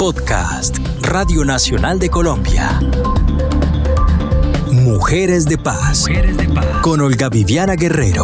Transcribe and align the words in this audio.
Podcast, 0.00 0.78
Radio 1.02 1.44
Nacional 1.44 1.98
de 1.98 2.08
Colombia. 2.08 2.80
Mujeres 4.72 5.44
de 5.44 5.58
Paz. 5.58 6.06
Con 6.80 7.02
Olga 7.02 7.28
Viviana 7.28 7.74
Guerrero. 7.74 8.22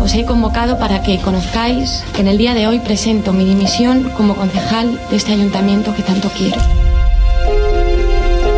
Os 0.00 0.14
he 0.14 0.24
convocado 0.24 0.78
para 0.78 1.02
que 1.02 1.20
conozcáis 1.20 2.04
que 2.14 2.22
en 2.22 2.28
el 2.28 2.38
día 2.38 2.54
de 2.54 2.68
hoy 2.68 2.78
presento 2.78 3.34
mi 3.34 3.44
dimisión 3.44 4.08
como 4.16 4.34
concejal 4.34 4.98
de 5.10 5.16
este 5.16 5.34
ayuntamiento 5.34 5.94
que 5.94 6.02
tanto 6.02 6.30
quiero. 6.30 6.56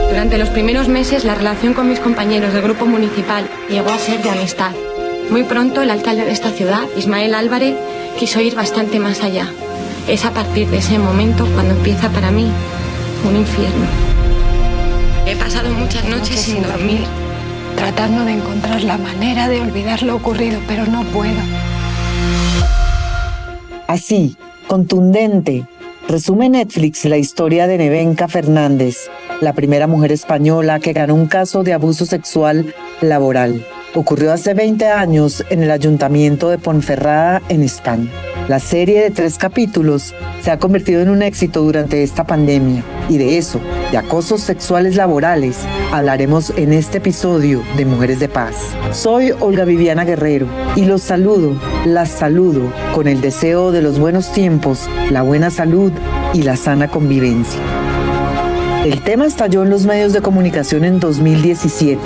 Durante 0.08 0.38
los 0.38 0.50
primeros 0.50 0.86
meses 0.86 1.24
la 1.24 1.34
relación 1.34 1.74
con 1.74 1.88
mis 1.88 1.98
compañeros 1.98 2.52
del 2.52 2.62
grupo 2.62 2.86
municipal 2.86 3.50
llegó 3.68 3.90
a 3.90 3.98
ser 3.98 4.22
de 4.22 4.30
amistad. 4.30 4.70
Muy 5.30 5.42
pronto 5.42 5.82
el 5.82 5.90
alcalde 5.90 6.24
de 6.24 6.30
esta 6.30 6.52
ciudad, 6.52 6.84
Ismael 6.96 7.34
Álvarez, 7.34 7.74
quiso 8.20 8.40
ir 8.40 8.54
bastante 8.54 9.00
más 9.00 9.24
allá. 9.24 9.52
Es 10.08 10.24
a 10.24 10.30
partir 10.32 10.66
de 10.68 10.78
ese 10.78 10.98
momento 10.98 11.46
cuando 11.52 11.74
empieza 11.74 12.08
para 12.08 12.30
mí 12.30 12.50
un 13.28 13.36
infierno. 13.36 13.86
He 15.26 15.36
pasado 15.36 15.68
muchas 15.74 16.02
noches 16.08 16.40
sin 16.40 16.62
dormir, 16.62 17.00
tratando 17.76 18.24
de 18.24 18.32
encontrar 18.32 18.82
la 18.82 18.96
manera 18.96 19.48
de 19.48 19.60
olvidar 19.60 20.02
lo 20.02 20.16
ocurrido, 20.16 20.60
pero 20.66 20.86
no 20.86 21.04
puedo. 21.04 21.36
Así, 23.86 24.38
contundente, 24.66 25.66
resume 26.08 26.48
Netflix 26.48 27.04
la 27.04 27.18
historia 27.18 27.66
de 27.66 27.76
Nevenka 27.76 28.28
Fernández, 28.28 29.10
la 29.42 29.52
primera 29.52 29.86
mujer 29.86 30.12
española 30.12 30.80
que 30.80 30.94
ganó 30.94 31.14
un 31.14 31.26
caso 31.26 31.64
de 31.64 31.74
abuso 31.74 32.06
sexual 32.06 32.74
laboral. 33.02 33.62
Ocurrió 33.94 34.32
hace 34.32 34.54
20 34.54 34.86
años 34.86 35.44
en 35.50 35.62
el 35.62 35.70
ayuntamiento 35.70 36.48
de 36.48 36.56
Ponferrada, 36.56 37.42
en 37.50 37.62
España. 37.62 38.08
La 38.48 38.60
serie 38.60 39.02
de 39.02 39.10
tres 39.10 39.36
capítulos 39.36 40.14
se 40.40 40.50
ha 40.50 40.58
convertido 40.58 41.02
en 41.02 41.10
un 41.10 41.20
éxito 41.22 41.62
durante 41.62 42.02
esta 42.02 42.24
pandemia 42.24 42.82
y 43.10 43.18
de 43.18 43.36
eso, 43.36 43.60
de 43.90 43.98
acosos 43.98 44.40
sexuales 44.40 44.96
laborales, 44.96 45.58
hablaremos 45.92 46.54
en 46.56 46.72
este 46.72 46.96
episodio 46.96 47.62
de 47.76 47.84
Mujeres 47.84 48.20
de 48.20 48.30
Paz. 48.30 48.54
Soy 48.92 49.32
Olga 49.38 49.66
Viviana 49.66 50.06
Guerrero 50.06 50.46
y 50.76 50.86
los 50.86 51.02
saludo, 51.02 51.60
las 51.84 52.08
saludo 52.08 52.72
con 52.94 53.06
el 53.06 53.20
deseo 53.20 53.70
de 53.70 53.82
los 53.82 53.98
buenos 53.98 54.32
tiempos, 54.32 54.88
la 55.10 55.20
buena 55.20 55.50
salud 55.50 55.92
y 56.32 56.42
la 56.42 56.56
sana 56.56 56.88
convivencia. 56.88 57.60
El 58.82 59.02
tema 59.02 59.26
estalló 59.26 59.62
en 59.62 59.68
los 59.68 59.84
medios 59.84 60.14
de 60.14 60.22
comunicación 60.22 60.84
en 60.84 61.00
2017 61.00 62.00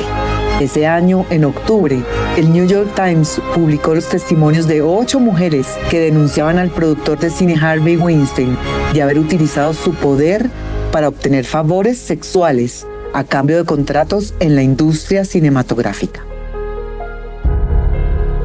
ese 0.61 0.87
año, 0.87 1.27
en 1.31 1.45
octubre, 1.45 2.03
el 2.37 2.51
New 2.51 2.67
York 2.67 2.91
Times 2.95 3.41
publicó 3.55 3.95
los 3.95 4.09
testimonios 4.09 4.67
de 4.67 4.81
ocho 4.81 5.21
mujeres 5.21 5.67
que 5.91 6.01
denunciaban 6.01 6.59
al 6.59 6.71
productor 6.71 7.19
de 7.19 7.29
cine 7.29 7.57
Harvey 7.61 7.97
Weinstein 7.97 8.57
de 8.95 9.03
haber 9.03 9.19
utilizado 9.19 9.75
su 9.75 9.93
poder 9.95 10.49
para 10.93 11.09
obtener 11.09 11.45
favores 11.45 11.99
sexuales 11.99 12.87
a 13.13 13.25
cambio 13.25 13.59
de 13.59 13.65
contratos 13.65 14.33
en 14.41 14.55
la 14.55 14.63
industria 14.63 15.27
cinematográfica. 15.27 16.25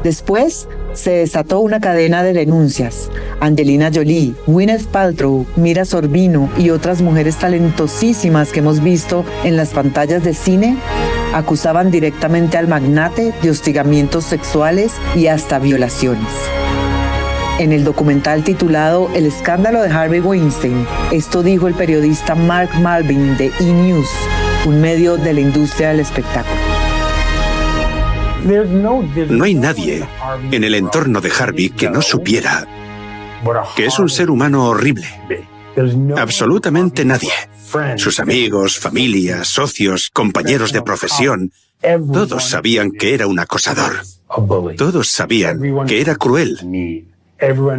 Después 0.02 0.68
se 0.92 1.10
desató 1.12 1.60
una 1.60 1.80
cadena 1.80 2.22
de 2.22 2.32
denuncias. 2.32 3.10
Angelina 3.40 3.90
Jolie, 3.92 4.34
Gwyneth 4.46 4.86
Paltrow, 4.86 5.46
Mira 5.56 5.84
Sorbino 5.84 6.50
y 6.58 6.70
otras 6.70 7.00
mujeres 7.00 7.36
talentosísimas 7.36 8.52
que 8.52 8.60
hemos 8.60 8.82
visto 8.82 9.24
en 9.44 9.56
las 9.56 9.70
pantallas 9.70 10.24
de 10.24 10.34
cine 10.34 10.76
acusaban 11.34 11.90
directamente 11.90 12.56
al 12.56 12.68
magnate 12.68 13.32
de 13.42 13.50
hostigamientos 13.50 14.24
sexuales 14.24 14.92
y 15.14 15.26
hasta 15.26 15.58
violaciones. 15.58 16.28
En 17.58 17.72
el 17.72 17.84
documental 17.84 18.44
titulado 18.44 19.10
El 19.14 19.26
escándalo 19.26 19.82
de 19.82 19.90
Harvey 19.90 20.20
Weinstein, 20.20 20.86
esto 21.10 21.42
dijo 21.42 21.66
el 21.66 21.74
periodista 21.74 22.34
Mark 22.34 22.70
Malvin 22.80 23.36
de 23.36 23.52
E! 23.58 23.64
News, 23.64 24.08
un 24.66 24.80
medio 24.80 25.16
de 25.16 25.32
la 25.32 25.40
industria 25.40 25.88
del 25.88 26.00
espectáculo. 26.00 26.56
No 29.28 29.44
hay 29.44 29.54
nadie 29.54 30.06
en 30.52 30.64
el 30.64 30.74
entorno 30.74 31.20
de 31.20 31.30
Harvey 31.30 31.70
que 31.70 31.90
no 31.90 32.00
supiera 32.00 32.66
que 33.76 33.86
es 33.86 33.98
un 33.98 34.08
ser 34.08 34.30
humano 34.30 34.68
horrible. 34.68 35.06
Absolutamente 36.16 37.04
nadie. 37.04 37.30
Sus 37.96 38.20
amigos, 38.20 38.78
familia, 38.78 39.44
socios, 39.44 40.10
compañeros 40.12 40.72
de 40.72 40.82
profesión, 40.82 41.52
todos 42.12 42.48
sabían 42.48 42.90
que 42.90 43.14
era 43.14 43.26
un 43.26 43.38
acosador. 43.38 44.02
Todos 44.76 45.10
sabían 45.10 45.86
que 45.86 46.00
era 46.00 46.16
cruel. 46.16 47.06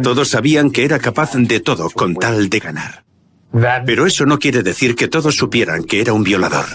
Todos 0.02 0.28
sabían 0.28 0.70
que 0.70 0.84
era 0.84 0.98
capaz 0.98 1.34
de 1.34 1.60
todo 1.60 1.90
con 1.90 2.14
tal 2.14 2.48
de 2.48 2.58
ganar. 2.58 3.04
Pero 3.84 4.06
eso 4.06 4.26
no 4.26 4.38
quiere 4.38 4.62
decir 4.62 4.94
que 4.94 5.08
todos 5.08 5.36
supieran 5.36 5.84
que 5.84 6.00
era 6.00 6.12
un 6.12 6.22
violador. 6.22 6.66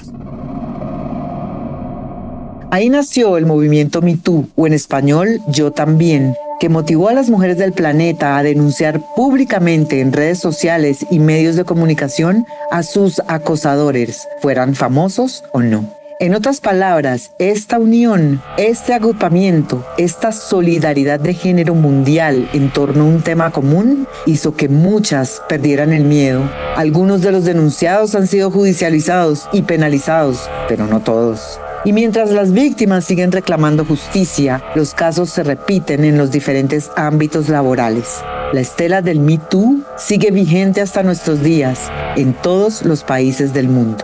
Ahí 2.72 2.90
nació 2.90 3.38
el 3.38 3.46
movimiento 3.46 4.02
MeToo, 4.02 4.50
o 4.56 4.68
en 4.68 4.74
español, 4.74 5.40
Yo 5.48 5.72
también, 5.72 6.36
que 6.66 6.70
motivó 6.70 7.10
a 7.10 7.14
las 7.14 7.30
mujeres 7.30 7.60
del 7.60 7.74
planeta 7.74 8.40
a 8.40 8.42
denunciar 8.42 9.00
públicamente 9.16 10.02
en 10.02 10.12
redes 10.12 10.40
sociales 10.40 11.06
y 11.12 11.20
medios 11.20 11.56
de 11.56 11.64
comunicación 11.64 12.48
a 12.72 12.82
sus 12.82 13.22
acosadores, 13.28 14.28
fueran 14.42 14.74
famosos 14.74 15.44
o 15.52 15.62
no. 15.62 15.86
En 16.20 16.34
otras 16.34 16.62
palabras, 16.62 17.34
esta 17.38 17.78
unión, 17.78 18.42
este 18.58 18.96
agrupamiento, 18.96 19.86
esta 20.00 20.32
solidaridad 20.32 21.20
de 21.20 21.36
género 21.36 21.76
mundial 21.76 22.50
en 22.52 22.72
torno 22.72 23.04
a 23.04 23.10
un 23.10 23.22
tema 23.22 23.52
común 23.52 24.08
hizo 24.26 24.56
que 24.56 24.68
muchas 24.68 25.44
perdieran 25.48 25.94
el 25.94 26.06
miedo. 26.06 26.50
Algunos 26.76 27.22
de 27.22 27.32
los 27.32 27.46
denunciados 27.46 28.16
han 28.16 28.26
sido 28.26 28.50
judicializados 28.50 29.48
y 29.54 29.62
penalizados, 29.62 30.50
pero 30.68 30.88
no 30.88 31.00
todos. 31.02 31.60
Y 31.86 31.94
mientras 31.94 32.32
las 32.32 32.52
víctimas 32.52 33.06
siguen 33.06 33.32
reclamando 33.32 33.86
justicia, 33.86 34.64
los 34.74 34.96
casos 34.96 35.30
se 35.30 35.44
repiten 35.44 36.04
en 36.04 36.18
los 36.18 36.32
diferentes 36.32 36.90
ámbitos 36.96 37.48
laborales. 37.48 38.24
La 38.54 38.62
estela 38.62 39.04
del 39.04 39.20
Me 39.20 39.38
Too 39.38 39.82
sigue 39.96 40.32
vigente 40.32 40.82
hasta 40.82 41.04
nuestros 41.04 41.44
días 41.44 41.92
en 42.16 42.34
todos 42.34 42.84
los 42.84 43.04
países 43.04 43.54
del 43.54 43.68
mundo. 43.68 44.04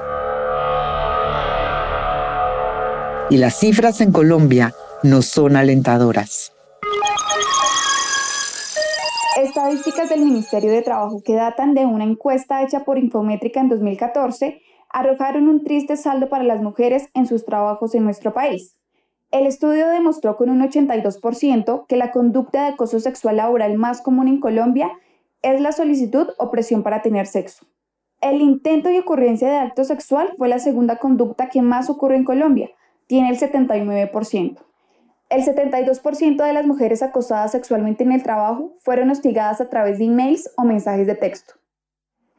Y 3.32 3.38
las 3.38 3.58
cifras 3.58 4.00
en 4.00 4.12
Colombia 4.12 4.76
no 5.02 5.24
son 5.24 5.56
alentadoras. 5.56 6.54
Estadísticas 9.42 10.08
del 10.08 10.20
Ministerio 10.20 10.72
de 10.72 10.84
Trabajo 10.84 11.24
que 11.26 11.34
datan 11.34 11.74
de 11.74 11.88
una 11.88 12.04
encuesta 12.04 12.62
hecha 12.62 12.84
por 12.84 13.00
Infométrica 13.00 13.60
en 13.60 13.70
2014 13.70 14.62
arrojaron 14.94 15.48
un 15.48 15.64
triste 15.64 15.98
saldo 15.98 16.30
para 16.30 16.44
las 16.44 16.62
mujeres 16.62 17.10
en 17.14 17.28
sus 17.28 17.46
trabajos 17.46 17.96
en 17.96 18.04
nuestro 18.04 18.34
país. 18.34 18.76
El 19.32 19.48
estudio 19.48 19.88
demostró 19.88 20.36
con 20.36 20.50
un 20.50 20.62
82% 20.62 21.86
que 21.88 21.96
la 21.96 22.12
conducta 22.12 22.64
de 22.64 22.74
acoso 22.74 23.00
sexual 23.00 23.38
laboral 23.38 23.78
más 23.78 24.02
común 24.02 24.28
en 24.28 24.40
Colombia 24.40 24.92
es 25.42 25.62
la 25.62 25.72
solicitud 25.72 26.28
o 26.38 26.52
presión 26.52 26.84
para 26.84 27.02
tener 27.02 27.28
sexo. 27.28 27.66
El 28.20 28.42
intento 28.42 28.90
y 28.92 28.98
ocurrencia 29.00 29.50
de 29.50 29.58
acto 29.58 29.84
sexual 29.84 30.34
fue 30.38 30.48
la 30.48 30.60
segunda 30.60 30.98
conducta 30.98 31.50
que 31.50 31.62
más 31.62 31.90
ocurre 31.90 32.18
en 32.18 32.26
Colombia, 32.26 32.70
tiene 33.08 33.30
el 33.30 33.40
79%. 33.40 34.58
El 35.30 35.46
72% 35.46 36.46
de 36.46 36.54
las 36.54 36.68
mujeres 36.68 37.02
acosadas 37.02 37.54
sexualmente 37.54 38.04
en 38.04 38.12
el 38.12 38.22
trabajo 38.22 38.76
fueron 38.80 39.10
hostigadas 39.10 39.62
a 39.62 39.70
través 39.70 39.98
de 39.98 40.06
emails 40.06 40.52
o 40.58 40.66
mensajes 40.66 41.08
de 41.08 41.16
texto. 41.16 41.54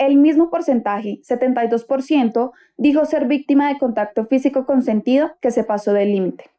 El 0.02 0.16
mismo 0.16 0.50
porcentaje, 0.50 1.20
72%, 1.22 2.50
dijo 2.76 3.04
ser 3.04 3.28
víctima 3.28 3.68
de 3.68 3.78
contacto 3.78 4.26
físico 4.26 4.66
consentido 4.66 5.36
que 5.40 5.52
se 5.52 5.62
pasó 5.62 5.92
del 5.92 6.10
límite. 6.10 6.50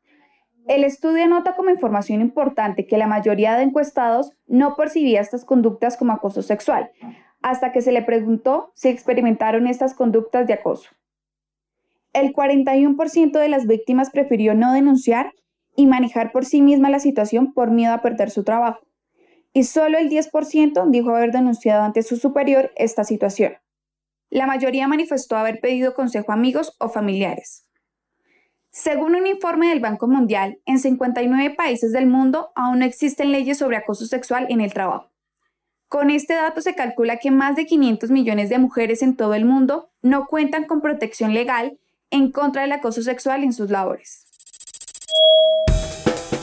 El 0.66 0.86
estudio 0.86 1.28
nota 1.28 1.54
como 1.54 1.70
información 1.70 2.22
importante 2.22 2.88
que 2.88 2.98
la 2.98 3.06
mayoría 3.06 3.58
de 3.58 3.64
encuestados 3.64 4.32
no 4.48 4.78
percibía 4.78 5.20
estas 5.20 5.44
conductas 5.44 5.98
como 5.98 6.14
acoso 6.14 6.42
sexual, 6.42 6.90
hasta 7.42 7.74
que 7.74 7.82
se 7.82 7.92
le 7.92 8.02
preguntó 8.02 8.72
si 8.76 8.88
experimentaron 8.88 9.68
estas 9.68 9.94
conductas 9.94 10.48
de 10.48 10.54
acoso. 10.54 10.92
El 12.14 12.32
41% 12.34 13.38
de 13.38 13.50
las 13.50 13.68
víctimas 13.68 14.10
prefirió 14.10 14.56
no 14.56 14.72
denunciar 14.72 15.34
y 15.76 15.86
manejar 15.86 16.32
por 16.32 16.46
sí 16.46 16.62
misma 16.62 16.90
la 16.90 17.00
situación 17.00 17.52
por 17.52 17.72
miedo 17.72 17.94
a 17.94 18.02
perder 18.02 18.30
su 18.30 18.46
trabajo 18.46 18.88
y 19.54 19.64
solo 19.64 19.98
el 19.98 20.10
10% 20.10 20.90
dijo 20.90 21.16
haber 21.16 21.32
denunciado 21.32 21.84
ante 21.84 22.04
su 22.04 22.18
superior 22.18 22.72
esta 22.76 23.04
situación. 23.04 23.54
La 24.30 24.48
mayoría 24.48 24.88
manifestó 24.88 25.38
haber 25.38 25.60
pedido 25.60 25.94
consejo 25.94 26.32
a 26.32 26.36
amigos 26.36 26.76
o 26.80 26.90
familiares. 26.90 27.68
Según 28.72 29.14
un 29.14 29.28
informe 29.28 29.70
del 29.70 29.80
Banco 29.80 30.08
Mundial, 30.08 30.60
en 30.66 30.80
59 30.80 31.52
países 31.56 31.92
del 31.92 32.08
mundo 32.08 32.52
aún 32.56 32.80
no 32.80 32.86
existen 32.86 33.32
leyes 33.32 33.60
sobre 33.60 33.78
acoso 33.78 34.08
sexual 34.08 34.48
en 34.50 34.62
el 34.62 34.74
trabajo. 34.74 35.12
Con 35.88 36.10
este 36.10 36.34
dato 36.34 36.60
se 36.60 36.74
calcula 36.74 37.18
que 37.18 37.30
más 37.30 37.56
de 37.56 37.68
500 37.68 38.10
millones 38.10 38.50
de 38.50 38.58
mujeres 38.58 39.04
en 39.04 39.16
todo 39.16 39.36
el 39.36 39.46
mundo 39.46 39.92
no 40.02 40.26
cuentan 40.26 40.66
con 40.66 40.82
protección 40.82 41.36
legal 41.36 41.78
en 42.10 42.32
contra 42.32 42.64
del 42.64 42.72
acoso 42.72 43.04
sexual 43.04 43.44
en 43.44 43.54
sus 43.54 43.70
labores. 43.70 44.26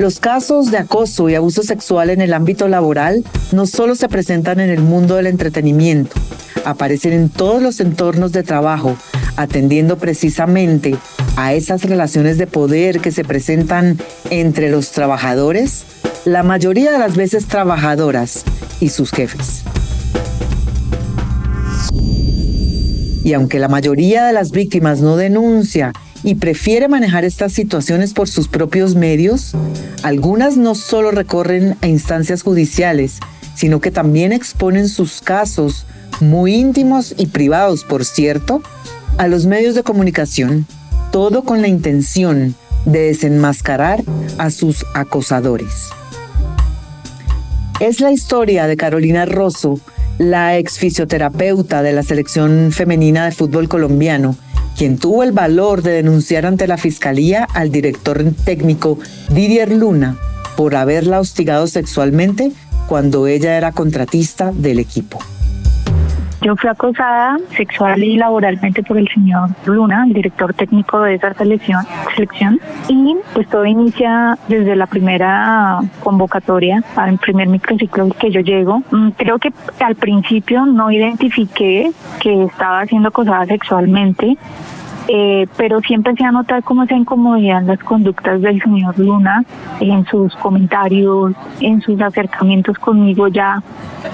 Los 0.00 0.18
casos 0.18 0.70
de 0.70 0.78
acoso 0.78 1.28
y 1.28 1.34
abuso 1.34 1.62
sexual 1.62 2.08
en 2.08 2.22
el 2.22 2.32
ámbito 2.32 2.68
laboral 2.68 3.22
no 3.52 3.66
solo 3.66 3.94
se 3.94 4.08
presentan 4.08 4.58
en 4.58 4.70
el 4.70 4.80
mundo 4.80 5.16
del 5.16 5.26
entretenimiento, 5.26 6.16
aparecen 6.64 7.12
en 7.12 7.28
todos 7.28 7.60
los 7.60 7.80
entornos 7.80 8.32
de 8.32 8.42
trabajo, 8.42 8.96
atendiendo 9.36 9.98
precisamente 9.98 10.96
a 11.36 11.52
esas 11.52 11.84
relaciones 11.84 12.38
de 12.38 12.46
poder 12.46 13.00
que 13.00 13.12
se 13.12 13.24
presentan 13.24 13.98
entre 14.30 14.70
los 14.70 14.90
trabajadores, 14.92 15.84
la 16.24 16.44
mayoría 16.44 16.92
de 16.92 16.98
las 16.98 17.14
veces 17.14 17.46
trabajadoras 17.46 18.46
y 18.80 18.88
sus 18.88 19.10
jefes. 19.10 19.64
Y 23.22 23.34
aunque 23.34 23.58
la 23.58 23.68
mayoría 23.68 24.24
de 24.24 24.32
las 24.32 24.50
víctimas 24.50 25.02
no 25.02 25.18
denuncia 25.18 25.92
y 26.22 26.36
prefiere 26.36 26.88
manejar 26.88 27.24
estas 27.24 27.52
situaciones 27.52 28.12
por 28.12 28.28
sus 28.28 28.48
propios 28.48 28.94
medios, 28.94 29.52
algunas 30.02 30.56
no 30.56 30.74
solo 30.74 31.10
recorren 31.10 31.76
a 31.80 31.86
instancias 31.86 32.42
judiciales, 32.42 33.18
sino 33.54 33.80
que 33.80 33.90
también 33.90 34.32
exponen 34.32 34.88
sus 34.88 35.20
casos, 35.20 35.86
muy 36.20 36.54
íntimos 36.54 37.14
y 37.16 37.26
privados, 37.26 37.84
por 37.84 38.04
cierto, 38.04 38.62
a 39.18 39.28
los 39.28 39.46
medios 39.46 39.74
de 39.74 39.82
comunicación, 39.82 40.66
todo 41.10 41.42
con 41.42 41.62
la 41.62 41.68
intención 41.68 42.54
de 42.84 43.00
desenmascarar 43.00 44.02
a 44.38 44.50
sus 44.50 44.84
acosadores. 44.94 45.88
Es 47.80 48.00
la 48.00 48.12
historia 48.12 48.66
de 48.66 48.76
Carolina 48.76 49.24
Rosso, 49.24 49.80
la 50.18 50.58
ex 50.58 50.78
fisioterapeuta 50.78 51.82
de 51.82 51.92
la 51.92 52.02
selección 52.02 52.72
femenina 52.72 53.24
de 53.24 53.32
fútbol 53.32 53.68
colombiano, 53.68 54.36
quien 54.80 54.96
tuvo 54.96 55.22
el 55.22 55.32
valor 55.32 55.82
de 55.82 55.90
denunciar 55.90 56.46
ante 56.46 56.66
la 56.66 56.78
fiscalía 56.78 57.46
al 57.52 57.70
director 57.70 58.24
técnico 58.46 58.98
Didier 59.28 59.70
Luna 59.70 60.16
por 60.56 60.74
haberla 60.74 61.20
hostigado 61.20 61.66
sexualmente 61.66 62.50
cuando 62.88 63.26
ella 63.26 63.58
era 63.58 63.72
contratista 63.72 64.52
del 64.52 64.78
equipo. 64.78 65.18
Yo 66.42 66.56
fui 66.56 66.70
acosada 66.70 67.36
sexual 67.54 68.02
y 68.02 68.16
laboralmente 68.16 68.82
por 68.82 68.96
el 68.96 69.08
señor 69.08 69.50
Luna, 69.66 70.04
el 70.06 70.14
director 70.14 70.54
técnico 70.54 71.00
de 71.02 71.16
esa 71.16 71.34
selección, 71.34 71.84
selección 72.14 72.58
y 72.88 73.16
pues 73.34 73.46
todo 73.48 73.66
inicia 73.66 74.38
desde 74.48 74.74
la 74.74 74.86
primera 74.86 75.80
convocatoria, 76.02 76.82
al 76.96 77.18
primer 77.18 77.48
microciclo 77.48 78.08
que 78.18 78.30
yo 78.30 78.40
llego. 78.40 78.82
Mm, 78.90 79.10
creo 79.10 79.38
que 79.38 79.52
al 79.80 79.96
principio 79.96 80.64
no 80.64 80.90
identifiqué 80.90 81.90
que 82.20 82.44
estaba 82.44 82.86
siendo 82.86 83.08
acosada 83.08 83.44
sexualmente, 83.44 84.38
eh, 85.12 85.48
pero 85.56 85.80
sí 85.80 85.92
empecé 85.92 86.22
a 86.24 86.30
notar 86.30 86.62
cómo 86.62 86.86
se 86.86 86.94
incomodidad 86.94 87.64
las 87.64 87.80
conductas 87.80 88.40
del 88.40 88.62
señor 88.62 88.96
Luna 88.96 89.42
en 89.80 90.04
sus 90.06 90.36
comentarios, 90.36 91.32
en 91.60 91.80
sus 91.80 92.00
acercamientos 92.00 92.78
conmigo 92.78 93.26
ya 93.26 93.60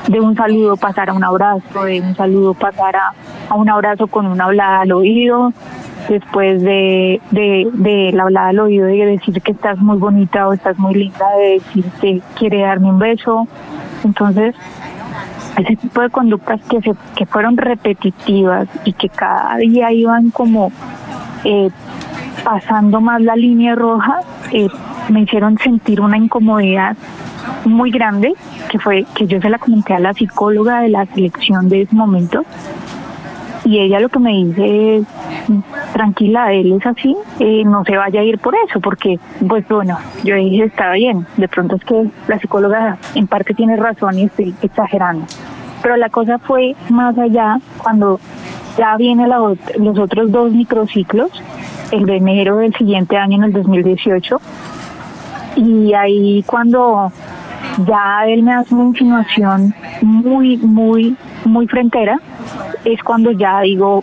de 0.08 0.20
un 0.20 0.34
saludo 0.34 0.78
pasar 0.78 1.10
a 1.10 1.12
un 1.12 1.22
abrazo, 1.22 1.84
de 1.84 2.00
un 2.00 2.16
saludo 2.16 2.54
pasar 2.54 2.96
a, 2.96 3.54
un 3.54 3.68
abrazo 3.68 4.06
con 4.06 4.24
una 4.26 4.44
hablada 4.44 4.80
al 4.80 4.92
oído, 4.92 5.52
después 6.08 6.62
de, 6.62 7.20
de, 7.30 7.68
de 7.74 8.12
la 8.14 8.22
hablada 8.22 8.48
al 8.48 8.60
oído 8.60 8.86
de 8.86 9.04
decir 9.04 9.42
que 9.42 9.52
estás 9.52 9.76
muy 9.76 9.98
bonita 9.98 10.48
o 10.48 10.54
estás 10.54 10.78
muy 10.78 10.94
linda, 10.94 11.26
de 11.36 11.60
decir 11.60 11.84
que 12.00 12.22
quiere 12.38 12.62
darme 12.62 12.88
un 12.88 12.98
beso. 12.98 13.46
Entonces, 14.02 14.54
ese 15.56 15.76
tipo 15.76 16.00
de 16.00 16.10
conductas 16.10 16.60
que, 16.68 16.80
se, 16.80 16.92
que 17.16 17.26
fueron 17.26 17.56
repetitivas 17.56 18.68
y 18.84 18.92
que 18.92 19.08
cada 19.08 19.56
día 19.56 19.92
iban 19.92 20.30
como 20.30 20.70
eh, 21.44 21.70
pasando 22.44 23.00
más 23.00 23.20
la 23.22 23.36
línea 23.36 23.74
roja, 23.74 24.20
eh, 24.52 24.68
me 25.08 25.22
hicieron 25.22 25.58
sentir 25.58 26.00
una 26.00 26.16
incomodidad 26.16 26.96
muy 27.64 27.90
grande, 27.90 28.34
que 28.70 28.78
fue 28.78 29.04
que 29.14 29.26
yo 29.26 29.40
se 29.40 29.48
la 29.48 29.58
comenté 29.58 29.94
a 29.94 29.98
la 29.98 30.12
psicóloga 30.12 30.80
de 30.80 30.88
la 30.88 31.06
selección 31.06 31.68
de 31.68 31.82
ese 31.82 31.94
momento, 31.94 32.44
y 33.66 33.80
ella 33.80 33.98
lo 33.98 34.08
que 34.08 34.20
me 34.20 34.30
dice 34.30 34.96
es, 34.96 35.06
tranquila, 35.92 36.52
él 36.52 36.72
es 36.72 36.86
así, 36.86 37.16
eh, 37.40 37.64
no 37.64 37.84
se 37.84 37.96
vaya 37.96 38.20
a 38.20 38.22
ir 38.22 38.38
por 38.38 38.54
eso, 38.54 38.80
porque, 38.80 39.18
pues 39.46 39.66
bueno, 39.68 39.98
yo 40.22 40.36
dije, 40.36 40.64
estaba 40.64 40.92
bien, 40.92 41.26
de 41.36 41.48
pronto 41.48 41.74
es 41.74 41.84
que 41.84 42.08
la 42.28 42.38
psicóloga 42.38 42.96
en 43.16 43.26
parte 43.26 43.54
tiene 43.54 43.76
razón 43.76 44.20
y 44.20 44.24
estoy 44.24 44.54
exagerando. 44.62 45.26
Pero 45.82 45.96
la 45.96 46.10
cosa 46.10 46.38
fue 46.38 46.76
más 46.90 47.18
allá 47.18 47.58
cuando 47.78 48.20
ya 48.78 48.96
vienen 48.96 49.28
los 49.28 49.98
otros 49.98 50.30
dos 50.30 50.52
microciclos, 50.52 51.30
el 51.90 52.06
de 52.06 52.16
enero 52.18 52.58
del 52.58 52.74
siguiente 52.74 53.16
año, 53.16 53.38
en 53.38 53.44
el 53.44 53.52
2018, 53.52 54.40
y 55.56 55.92
ahí 55.92 56.44
cuando 56.46 57.10
ya 57.84 58.26
él 58.26 58.44
me 58.44 58.54
hace 58.54 58.74
una 58.74 58.84
insinuación 58.84 59.74
muy, 60.02 60.56
muy, 60.58 61.16
muy 61.44 61.66
frentera, 61.66 62.20
es 62.84 63.02
cuando 63.02 63.30
ya 63.32 63.60
digo, 63.60 64.02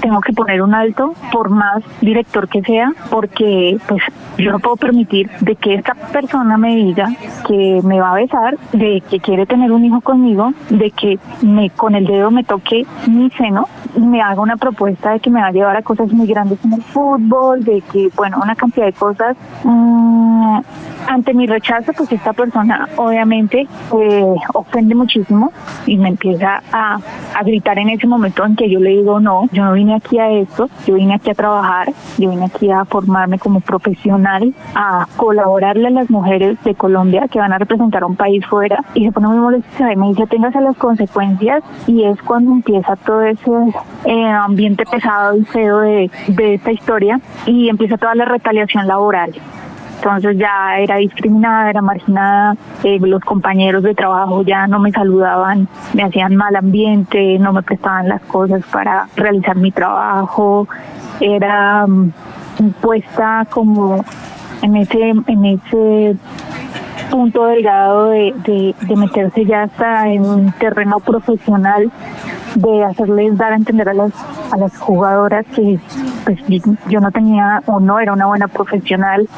tengo 0.00 0.20
que 0.20 0.32
poner 0.32 0.62
un 0.62 0.74
alto, 0.74 1.14
por 1.32 1.50
más 1.50 1.82
director 2.00 2.48
que 2.48 2.62
sea, 2.62 2.92
porque 3.10 3.78
pues 3.86 4.02
yo 4.38 4.52
no 4.52 4.58
puedo 4.58 4.76
permitir 4.76 5.30
de 5.40 5.56
que 5.56 5.74
esta 5.74 5.94
persona 5.94 6.56
me 6.56 6.74
diga 6.74 7.08
que 7.46 7.80
me 7.84 8.00
va 8.00 8.12
a 8.12 8.14
besar, 8.14 8.56
de 8.72 9.02
que 9.08 9.20
quiere 9.20 9.46
tener 9.46 9.72
un 9.72 9.84
hijo 9.84 10.00
conmigo, 10.00 10.52
de 10.70 10.90
que 10.90 11.18
me 11.42 11.70
con 11.70 11.94
el 11.94 12.06
dedo 12.06 12.30
me 12.30 12.44
toque 12.44 12.86
mi 13.06 13.30
seno 13.30 13.68
y 13.96 14.00
me 14.00 14.20
haga 14.20 14.40
una 14.40 14.56
propuesta 14.56 15.12
de 15.12 15.20
que 15.20 15.30
me 15.30 15.40
va 15.40 15.48
a 15.48 15.52
llevar 15.52 15.76
a 15.76 15.82
cosas 15.82 16.12
muy 16.12 16.26
grandes 16.26 16.62
en 16.64 16.74
el 16.74 16.82
fútbol, 16.82 17.64
de 17.64 17.82
que, 17.92 18.10
bueno, 18.16 18.38
una 18.42 18.54
cantidad 18.54 18.86
de 18.86 18.92
cosas. 18.92 19.36
Mm, 19.64 20.58
ante 21.08 21.34
mi 21.34 21.46
rechazo, 21.46 21.92
pues 21.92 22.10
esta 22.12 22.32
persona 22.32 22.88
obviamente 22.96 23.66
eh, 24.00 24.34
ofende 24.54 24.94
muchísimo 24.94 25.52
y 25.86 25.98
me 25.98 26.08
empieza 26.08 26.62
a, 26.72 26.98
a 27.34 27.42
gritar 27.44 27.78
en 27.78 27.90
ese 27.90 28.06
momento 28.06 28.44
en 28.44 28.56
que 28.56 28.68
yo 28.68 28.80
le 28.80 28.90
digo, 28.90 29.20
no, 29.20 29.48
yo 29.52 29.64
no 29.64 29.72
vine 29.72 29.85
aquí 29.94 30.18
a 30.18 30.30
esto, 30.30 30.68
yo 30.86 30.94
vine 30.94 31.14
aquí 31.14 31.30
a 31.30 31.34
trabajar, 31.34 31.88
yo 32.18 32.30
vine 32.30 32.46
aquí 32.46 32.70
a 32.70 32.84
formarme 32.84 33.38
como 33.38 33.60
profesional, 33.60 34.54
a 34.74 35.06
colaborarle 35.16 35.88
a 35.88 35.90
las 35.90 36.10
mujeres 36.10 36.62
de 36.64 36.74
Colombia 36.74 37.28
que 37.28 37.38
van 37.38 37.52
a 37.52 37.58
representar 37.58 38.02
a 38.02 38.06
un 38.06 38.16
país 38.16 38.44
fuera 38.46 38.84
y 38.94 39.04
se 39.04 39.12
pone 39.12 39.28
muy 39.28 39.38
molesta 39.38 39.92
y 39.92 39.96
me 39.96 40.08
dice, 40.08 40.26
téngase 40.26 40.60
las 40.60 40.76
consecuencias 40.76 41.62
y 41.86 42.04
es 42.04 42.20
cuando 42.22 42.52
empieza 42.52 42.96
todo 42.96 43.22
ese 43.22 43.50
eh, 44.04 44.26
ambiente 44.26 44.84
pesado 44.90 45.36
y 45.36 45.44
feo 45.44 45.78
de, 45.80 46.10
de 46.28 46.54
esta 46.54 46.72
historia 46.72 47.20
y 47.46 47.68
empieza 47.68 47.96
toda 47.96 48.14
la 48.14 48.24
retaliación 48.24 48.86
laboral 48.86 49.32
entonces 49.96 50.36
ya 50.38 50.78
era 50.78 50.96
discriminada, 50.96 51.70
era 51.70 51.82
marginada, 51.82 52.56
eh, 52.84 52.98
los 53.00 53.22
compañeros 53.22 53.82
de 53.82 53.94
trabajo 53.94 54.42
ya 54.42 54.66
no 54.66 54.78
me 54.78 54.92
saludaban, 54.92 55.68
me 55.94 56.04
hacían 56.04 56.36
mal 56.36 56.54
ambiente, 56.54 57.38
no 57.38 57.52
me 57.52 57.62
prestaban 57.62 58.08
las 58.08 58.22
cosas 58.22 58.62
para 58.70 59.08
realizar 59.16 59.56
mi 59.56 59.72
trabajo, 59.72 60.68
era 61.20 61.86
mm, 61.86 62.12
puesta 62.80 63.46
como 63.50 64.04
en 64.62 64.76
ese, 64.76 65.10
en 65.26 65.44
ese 65.44 66.16
punto 67.10 67.46
delgado 67.46 68.10
de, 68.10 68.74
de, 68.80 68.96
meterse 68.96 69.44
ya 69.44 69.64
hasta 69.64 70.08
en 70.08 70.24
un 70.24 70.52
terreno 70.52 71.00
profesional 71.00 71.90
de 72.54 72.84
hacerles 72.84 73.36
dar 73.36 73.52
a 73.52 73.56
entender 73.56 73.88
a 73.88 73.94
las 73.94 74.12
a 74.50 74.56
las 74.56 74.76
jugadoras 74.78 75.44
que 75.54 75.78
pues 76.24 76.38
yo 76.88 77.00
no 77.00 77.10
tenía 77.10 77.62
o 77.66 77.80
no 77.80 78.00
era 78.00 78.12
una 78.12 78.26
buena 78.26 78.48
profesional 78.48 79.28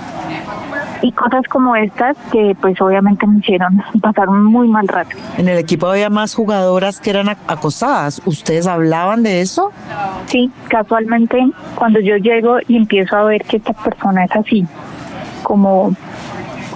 y 1.03 1.13
cosas 1.13 1.47
como 1.49 1.77
estas 1.77 2.17
que 2.33 2.57
pues 2.61 2.81
obviamente 2.81 3.27
me 3.27 3.39
hicieron 3.39 3.83
pasar 4.01 4.29
un 4.29 4.45
muy 4.45 4.69
mal 4.69 4.89
rato. 4.89 5.17
En 5.37 5.49
el 5.49 5.59
equipo 5.59 5.87
había 5.87 6.11
más 6.11 6.35
jugadoras 6.35 7.01
que 7.01 7.11
eran 7.11 7.29
acosadas. 7.47 8.21
¿Ustedes 8.25 8.67
hablaban 8.67 9.23
de 9.23 9.41
eso? 9.41 9.71
Sí, 10.27 10.51
casualmente 10.69 11.39
cuando 11.75 12.01
yo 12.01 12.17
llego 12.17 12.59
y 12.67 12.77
empiezo 12.77 13.17
a 13.17 13.25
ver 13.25 13.45
que 13.45 13.59
esta 13.59 13.73
persona 13.73 14.25
es 14.25 14.37
así, 14.37 14.67
como 15.49 15.93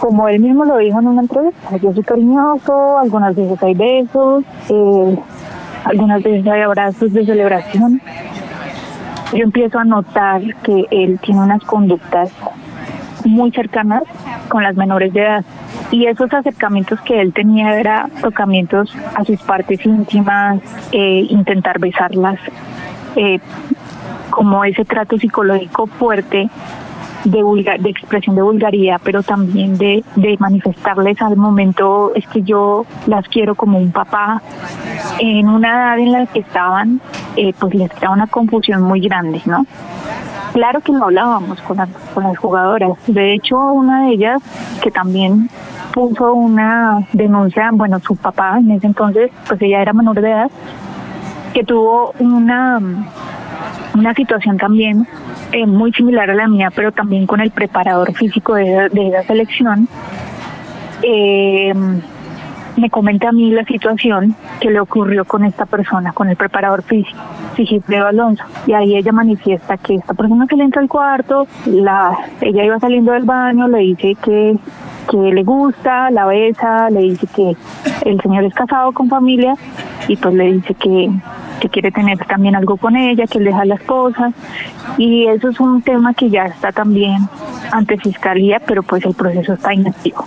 como 0.01 0.27
él 0.27 0.41
mismo 0.41 0.65
lo 0.65 0.79
dijo 0.79 0.99
en 0.99 1.07
una 1.07 1.23
entrevista, 1.23 1.77
yo 1.77 1.93
soy 1.93 2.03
cariñoso, 2.03 2.99
algunas 2.99 3.37
veces 3.37 3.63
hay 3.63 3.75
besos, 3.75 4.43
eh, 4.69 5.17
algunas 5.85 6.21
veces 6.25 6.45
hay 6.45 6.63
abrazos 6.63 7.13
de 7.13 7.25
celebración. 7.25 8.01
Yo 9.33 9.45
empiezo 9.45 9.79
a 9.79 9.85
notar 9.85 10.43
que 10.65 10.89
él 10.91 11.21
tiene 11.23 11.43
unas 11.43 11.63
conductas 11.63 12.33
muy 13.25 13.53
cercanas 13.53 14.03
con 14.49 14.65
las 14.65 14.75
menores 14.75 15.13
de 15.13 15.21
edad. 15.21 15.45
Y 15.93 16.07
esos 16.07 16.35
acercamientos 16.35 17.01
que 17.03 17.21
él 17.21 17.33
tenía 17.33 17.79
era 17.79 18.09
tocamientos 18.21 18.93
a 19.15 19.23
sus 19.25 19.41
partes 19.43 19.87
íntimas, 19.87 20.61
eh, 20.91 21.29
intentar 21.31 21.79
besarlas, 21.79 22.41
eh, 23.15 23.39
como 24.31 24.65
ese 24.65 24.85
trato 24.85 25.17
psicológico 25.17 25.87
fuerte 25.87 26.51
de, 27.25 27.79
de 27.81 27.91
expresión 27.91 28.37
de 28.37 28.43
vulgaridad, 28.43 29.01
pero 29.03 29.23
también 29.23 29.79
de, 29.79 30.05
de 30.17 30.37
manifestarles 30.39 31.21
al 31.23 31.37
momento 31.37 32.13
es 32.15 32.27
que 32.29 32.43
yo 32.43 32.85
las 33.07 33.29
quiero 33.29 33.55
como 33.55 33.79
un 33.79 33.93
papá. 33.93 34.43
En 35.19 35.49
una 35.49 35.69
edad 35.69 35.99
en 35.99 36.13
la 36.13 36.27
que 36.27 36.41
estaban, 36.41 37.01
eh, 37.37 37.53
pues 37.59 37.75
les 37.75 37.91
crea 37.91 38.11
una 38.11 38.27
confusión 38.27 38.83
muy 38.83 39.01
grande, 39.01 39.41
¿no? 39.47 39.67
Claro 40.53 40.81
que 40.81 40.93
no 40.93 41.05
hablábamos 41.05 41.61
con 41.63 41.79
las, 41.79 41.89
con 42.13 42.25
las 42.25 42.37
jugadoras. 42.37 42.93
De 43.07 43.33
hecho, 43.33 43.57
una 43.57 44.05
de 44.05 44.13
ellas, 44.13 44.43
que 44.83 44.91
también 44.91 45.49
puso 45.93 46.35
una 46.35 47.07
denuncia, 47.13 47.71
bueno, 47.73 48.01
su 48.01 48.17
papá 48.17 48.59
en 48.59 48.71
ese 48.73 48.87
entonces, 48.87 49.31
pues 49.49 49.61
ella 49.63 49.81
era 49.81 49.93
menor 49.93 50.21
de 50.21 50.31
edad, 50.31 50.51
que 51.53 51.65
tuvo 51.65 52.15
una, 52.19 52.81
una 53.95 54.15
situación 54.15 54.57
también 54.57 55.07
eh, 55.53 55.67
muy 55.67 55.93
similar 55.93 56.31
a 56.31 56.35
la 56.35 56.49
mía, 56.49 56.71
pero 56.75 56.93
también 56.93 57.27
con 57.27 57.41
el 57.41 57.51
preparador 57.51 58.13
físico 58.15 58.55
de, 58.55 58.89
de 58.91 59.09
esa 59.09 59.23
selección. 59.25 59.89
Eh, 61.03 61.73
me 62.77 62.91
comenta 62.91 63.29
a 63.29 63.33
mí 63.33 63.51
la 63.51 63.65
situación 63.65 64.35
que 64.61 64.71
le 64.71 64.81
ocurrió 64.81 65.25
con 65.25 65.45
esta 65.45 65.67
persona, 65.67 66.13
con 66.13 66.29
el 66.29 66.37
preparador 66.37 66.83
físico, 66.83 67.19
Sigifredo 67.55 68.07
Alonso. 68.07 68.45
Y 68.67 68.73
ahí 68.73 68.97
ella 68.97 69.13
manifiesta 69.13 69.77
que 69.77 69.97
esta 69.97 70.15
persona 70.15 70.47
que 70.47 70.57
le 70.57 70.65
entra 70.65 70.81
al 70.81 70.89
cuarto, 70.89 71.47
la, 71.67 72.17
ella 72.41 72.65
iba 72.65 72.79
saliendo 72.79 73.13
del 73.13 73.25
baño, 73.25 73.69
le 73.69 73.79
dice 73.79 74.17
que, 74.23 74.57
que 75.11 75.17
le 75.17 75.43
gusta, 75.43 76.11
la 76.11 76.27
besa, 76.27 76.91
le 76.91 77.01
dice 77.01 77.27
que 77.35 77.57
el 78.05 78.21
señor 78.21 78.45
es 78.45 78.55
casado 78.55 78.93
con 78.93 79.09
familia 79.09 79.55
y 80.09 80.17
pues 80.17 80.35
le 80.35 80.53
dice 80.53 80.75
que, 80.75 81.11
que 81.61 81.69
quiere 81.69 81.91
tener 81.91 82.19
también 82.27 82.57
algo 82.57 82.77
con 82.77 82.97
ella, 82.97 83.27
que 83.27 83.39
él 83.39 83.45
deja 83.45 83.65
las 83.65 83.83
cosas. 83.83 84.33
Y 84.99 85.27
eso 85.27 85.49
es 85.51 85.61
un 85.61 85.83
tema 85.83 86.15
que 86.15 86.31
ya 86.31 86.47
está 86.47 86.73
también 86.73 87.29
ante 87.71 87.99
fiscalía, 87.99 88.61
pero 88.67 88.83
pues 88.83 89.05
el 89.05 89.15
proceso 89.15 89.55
está 89.55 89.75
inactivo. 89.75 90.25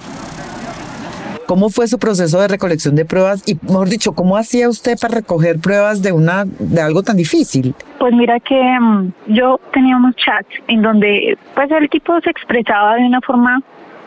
¿Cómo 1.48 1.70
fue 1.70 1.88
su 1.88 2.00
proceso 2.00 2.40
de 2.42 2.48
recolección 2.48 2.96
de 2.96 3.06
pruebas 3.06 3.48
y, 3.48 3.56
mejor 3.62 3.88
dicho, 3.88 4.14
cómo 4.14 4.36
hacía 4.36 4.68
usted 4.68 4.98
para 5.00 5.16
recoger 5.16 5.60
pruebas 5.60 6.02
de 6.02 6.12
una 6.12 6.46
de 6.46 6.82
algo 6.82 7.04
tan 7.04 7.18
difícil? 7.18 7.76
Pues 8.00 8.14
mira 8.14 8.40
que 8.40 8.56
mm, 8.56 9.12
yo 9.28 9.60
tenía 9.72 9.96
unos 9.96 10.16
chats 10.16 10.50
en 10.68 10.82
donde 10.82 11.38
pues 11.54 11.70
el 11.70 11.88
tipo 11.90 12.20
se 12.22 12.32
expresaba 12.32 12.96
de 12.96 13.04
una 13.04 13.22
forma 13.22 13.62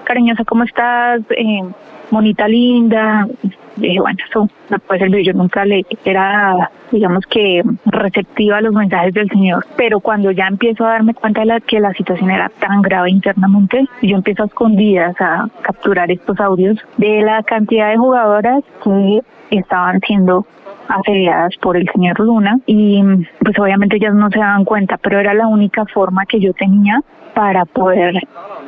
cariñosa, 0.09 0.45
¿cómo 0.45 0.65
estás? 0.65 1.21
Eh, 1.31 1.63
monita 2.11 2.49
linda, 2.49 3.29
dije, 3.79 4.01
bueno, 4.01 4.19
eso 4.29 4.49
no 4.71 4.79
puede 4.81 5.01
servir, 5.01 5.25
yo 5.25 5.33
nunca 5.33 5.65
le 5.65 5.85
era, 6.05 6.71
digamos 6.91 7.25
que, 7.27 7.63
receptiva 7.87 8.59
a 8.59 8.61
los 8.61 8.75
mensajes 8.75 9.15
del 9.15 9.29
Señor, 9.29 9.67
pero 9.77 10.01
cuando 10.01 10.31
ya 10.31 10.47
empiezo 10.47 10.85
a 10.85 10.91
darme 10.91 11.15
cuenta 11.15 11.45
de 11.45 11.61
que 11.63 11.81
la 11.81 11.93
situación 11.93 12.31
era 12.31 12.51
tan 12.61 12.83
grave 12.83 13.11
internamente, 13.11 13.87
yo 14.03 14.17
empiezo 14.17 14.43
a 14.43 14.47
escondidas 14.47 15.15
a 15.21 15.49
capturar 15.63 16.11
estos 16.11 16.39
audios 16.41 16.79
de 16.97 17.23
la 17.23 17.43
cantidad 17.43 17.91
de 17.91 17.97
jugadoras 17.97 18.63
que 18.83 19.21
estaban 19.51 20.01
siendo 20.01 20.47
asediadas 20.89 21.55
por 21.61 21.77
el 21.77 21.89
señor 21.91 22.19
Luna. 22.21 22.59
Y 22.67 23.03
pues 23.41 23.59
obviamente 23.59 23.97
ellas 23.97 24.15
no 24.15 24.31
se 24.31 24.39
daban 24.39 24.65
cuenta, 24.65 24.99
pero 24.99 25.19
era 25.19 25.35
la 25.35 25.47
única 25.47 25.85
forma 25.87 26.27
que 26.27 26.41
yo 26.41 26.53
tenía 26.55 27.01
para 27.35 27.65
poder 27.65 28.15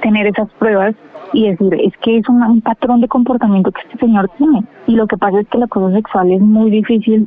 tener 0.02 0.26
esas 0.26 0.48
pruebas 0.52 0.94
y 1.32 1.48
decir, 1.48 1.74
es 1.74 1.96
que 1.98 2.18
es 2.18 2.28
un, 2.28 2.60
patrón 2.60 3.00
de 3.00 3.08
comportamiento 3.08 3.70
que 3.70 3.82
este 3.82 3.98
señor 3.98 4.30
tiene. 4.36 4.64
Y 4.86 4.96
lo 5.00 5.06
que 5.06 5.16
pasa 5.16 5.40
es 5.40 5.48
que 5.48 5.56
la 5.56 5.66
cosa 5.66 5.94
sexual 5.94 6.30
es 6.30 6.42
muy 6.42 6.70
difícil 6.70 7.26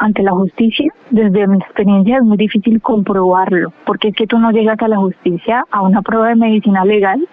ante 0.00 0.24
la 0.24 0.32
justicia, 0.32 0.92
desde 1.10 1.46
mi 1.46 1.58
experiencia 1.58 2.16
es 2.16 2.24
muy 2.24 2.36
difícil 2.36 2.82
comprobarlo, 2.82 3.72
porque 3.86 4.08
es 4.08 4.16
que 4.16 4.26
tú 4.26 4.36
no 4.40 4.50
llegas 4.50 4.80
a 4.82 4.88
la 4.88 4.96
justicia 4.96 5.64
a 5.70 5.82
una 5.82 6.02
prueba 6.02 6.28
de 6.28 6.34
medicina 6.34 6.84
legal, 6.84 7.24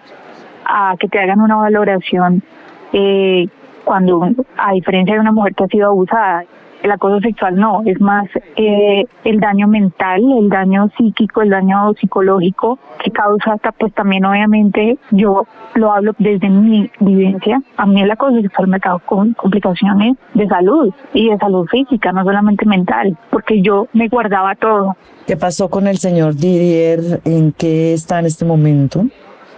a 0.64 0.94
que 1.00 1.08
te 1.08 1.18
hagan 1.18 1.40
una 1.40 1.56
valoración 1.56 2.44
eh, 2.92 3.48
cuando, 3.82 4.30
a 4.56 4.72
diferencia 4.72 5.14
de 5.14 5.20
una 5.20 5.32
mujer 5.32 5.56
que 5.56 5.64
ha 5.64 5.66
sido 5.66 5.88
abusada, 5.88 6.44
el 6.82 6.90
acoso 6.90 7.20
sexual 7.20 7.56
no, 7.56 7.82
es 7.86 8.00
más 8.00 8.28
eh, 8.56 9.04
el 9.24 9.40
daño 9.40 9.68
mental, 9.68 10.20
el 10.38 10.48
daño 10.48 10.90
psíquico, 10.96 11.42
el 11.42 11.50
daño 11.50 11.94
psicológico 11.94 12.78
que 13.02 13.10
causa 13.10 13.54
hasta 13.54 13.72
pues 13.72 13.92
también 13.94 14.24
obviamente 14.24 14.98
yo 15.10 15.46
lo 15.74 15.92
hablo 15.92 16.12
desde 16.18 16.48
mi 16.48 16.90
vivencia, 17.00 17.62
a 17.76 17.86
mí 17.86 18.02
el 18.02 18.10
acoso 18.10 18.40
sexual 18.40 18.68
me 18.68 18.80
causa 18.80 19.04
con 19.06 19.32
complicaciones 19.34 20.16
de 20.34 20.46
salud 20.46 20.92
y 21.14 21.30
de 21.30 21.38
salud 21.38 21.66
física, 21.68 22.12
no 22.12 22.24
solamente 22.24 22.66
mental, 22.66 23.16
porque 23.30 23.62
yo 23.62 23.86
me 23.92 24.08
guardaba 24.08 24.54
todo. 24.54 24.96
¿Qué 25.26 25.36
pasó 25.36 25.70
con 25.70 25.86
el 25.86 25.98
señor 25.98 26.34
Didier? 26.34 27.20
¿En 27.24 27.52
qué 27.52 27.94
está 27.94 28.18
en 28.18 28.26
este 28.26 28.44
momento? 28.44 29.04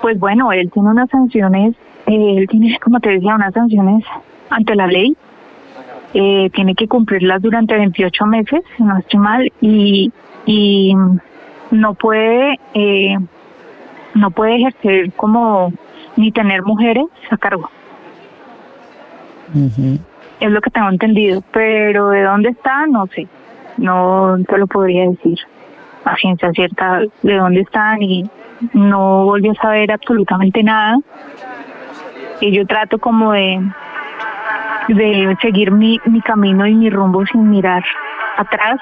Pues 0.02 0.19
bueno, 0.19 0.52
él 0.52 0.71
tiene 0.71 0.90
unas 0.90 1.09
sanciones, 1.11 1.75
eh, 2.07 2.37
él 2.37 2.47
tiene, 2.49 2.78
como 2.83 3.00
te 3.00 3.11
decía, 3.11 3.35
unas 3.35 3.54
sanciones 3.54 4.04
ante 4.50 4.75
la 4.75 4.87
ley 4.87 5.16
eh, 6.14 6.49
tiene 6.54 6.75
que 6.75 6.87
cumplirlas 6.88 7.42
durante 7.42 7.76
28 7.76 8.26
meses, 8.26 8.61
si 8.76 8.83
no 8.83 8.99
estoy 8.99 9.21
mal, 9.21 9.52
y, 9.61 10.12
y 10.47 10.94
no 11.71 11.94
puede 11.94 12.59
eh, 12.75 13.18
no 14.14 14.30
puede 14.30 14.56
ejercer 14.56 15.12
como 15.12 15.73
ni 16.16 16.30
tener 16.30 16.62
mujeres 16.62 17.06
a 17.30 17.37
cargo. 17.37 17.68
Es 20.40 20.50
lo 20.50 20.61
que 20.61 20.71
tengo 20.71 20.88
entendido, 20.88 21.42
pero 21.52 22.11
de 22.11 22.23
dónde 22.23 22.50
está, 22.50 22.87
no 22.87 23.06
sé, 23.09 23.26
no 23.76 24.37
te 24.49 24.59
lo 24.59 24.66
podría 24.66 25.09
decir. 25.11 25.38
A 26.04 26.16
ciencia 26.16 26.52
cierta 26.52 27.00
de 27.23 27.35
dónde 27.35 27.62
están 27.62 28.02
y 28.02 28.28
no 28.75 29.25
volví 29.25 29.49
a 29.49 29.54
saber 29.54 29.90
absolutamente 29.90 30.62
nada. 30.62 30.99
Y 32.40 32.52
yo 32.52 32.66
trato 32.66 32.99
como 32.99 33.33
de, 33.33 33.59
de 34.88 35.37
seguir 35.41 35.71
mi, 35.71 35.99
mi 36.07 36.21
camino 36.21 36.67
y 36.67 36.75
mi 36.75 36.91
rumbo 36.91 37.25
sin 37.26 37.49
mirar 37.49 37.83
atrás. 38.37 38.79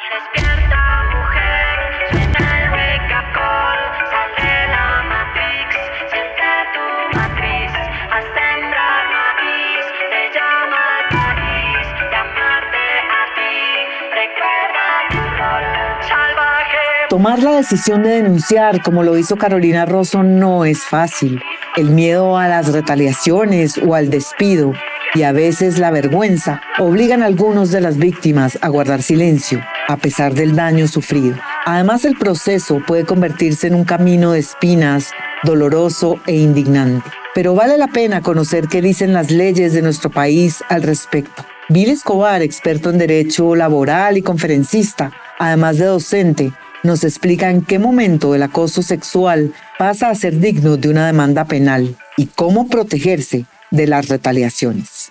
Tomar 17.09 17.41
la 17.41 17.53
decisión 17.53 18.03
de 18.03 18.09
denunciar, 18.09 18.83
como 18.83 19.03
lo 19.03 19.19
hizo 19.19 19.37
Carolina 19.37 19.85
Rosso, 19.85 20.23
no 20.23 20.65
es 20.65 20.83
fácil. 20.83 21.43
El 21.77 21.91
miedo 21.91 22.39
a 22.39 22.49
las 22.49 22.73
retaliaciones 22.73 23.77
o 23.77 23.95
al 23.95 24.09
despido 24.09 24.73
y 25.14 25.23
a 25.23 25.33
veces 25.33 25.78
la 25.78 25.90
vergüenza 25.90 26.61
obligan 26.78 27.23
a 27.23 27.26
algunos 27.26 27.71
de 27.71 27.81
las 27.81 27.99
víctimas 27.99 28.59
a 28.62 28.69
guardar 28.69 29.02
silencio 29.02 29.62
a 29.88 29.97
pesar 29.97 30.35
del 30.35 30.54
daño 30.57 30.88
sufrido. 30.88 31.37
Además, 31.66 32.04
el 32.04 32.16
proceso 32.16 32.81
puede 32.87 33.04
convertirse 33.04 33.66
en 33.66 33.75
un 33.75 33.85
camino 33.85 34.33
de 34.33 34.40
espinas, 34.40 35.11
doloroso 35.42 36.21
e 36.26 36.37
indignante. 36.37 37.11
Pero 37.35 37.54
vale 37.54 37.78
la 37.78 37.88
pena 37.88 38.21
conocer 38.21 38.69
qué 38.69 38.83
dicen 38.83 39.12
las 39.12 39.31
leyes 39.31 39.73
de 39.73 39.83
nuestro 39.83 40.11
país 40.11 40.62
al 40.69 40.83
respecto. 40.83 41.45
Bill 41.69 41.90
Escobar, 41.90 42.42
experto 42.42 42.90
en 42.90 42.99
derecho 42.99 43.54
laboral 43.54 44.19
y 44.19 44.23
conferencista, 44.23 45.12
además 45.38 45.78
de 45.78 45.87
docente, 45.87 46.52
nos 46.83 47.04
explica 47.04 47.50
en 47.50 47.62
qué 47.62 47.78
momento 47.78 48.35
el 48.35 48.42
acoso 48.42 48.83
sexual 48.83 49.52
pasa 49.78 50.11
a 50.11 50.14
ser 50.14 50.38
digno 50.38 50.76
de 50.76 50.90
una 50.90 51.07
demanda 51.07 51.45
penal 51.45 51.97
y 52.16 52.26
cómo 52.26 52.69
protegerse 52.69 53.47
de 53.71 53.87
las 53.87 54.09
retaliaciones. 54.09 55.02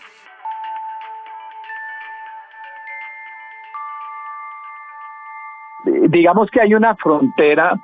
Digamos 6.11 6.51
que 6.51 6.59
hay 6.59 6.73
una 6.73 6.93
frontera 6.97 7.79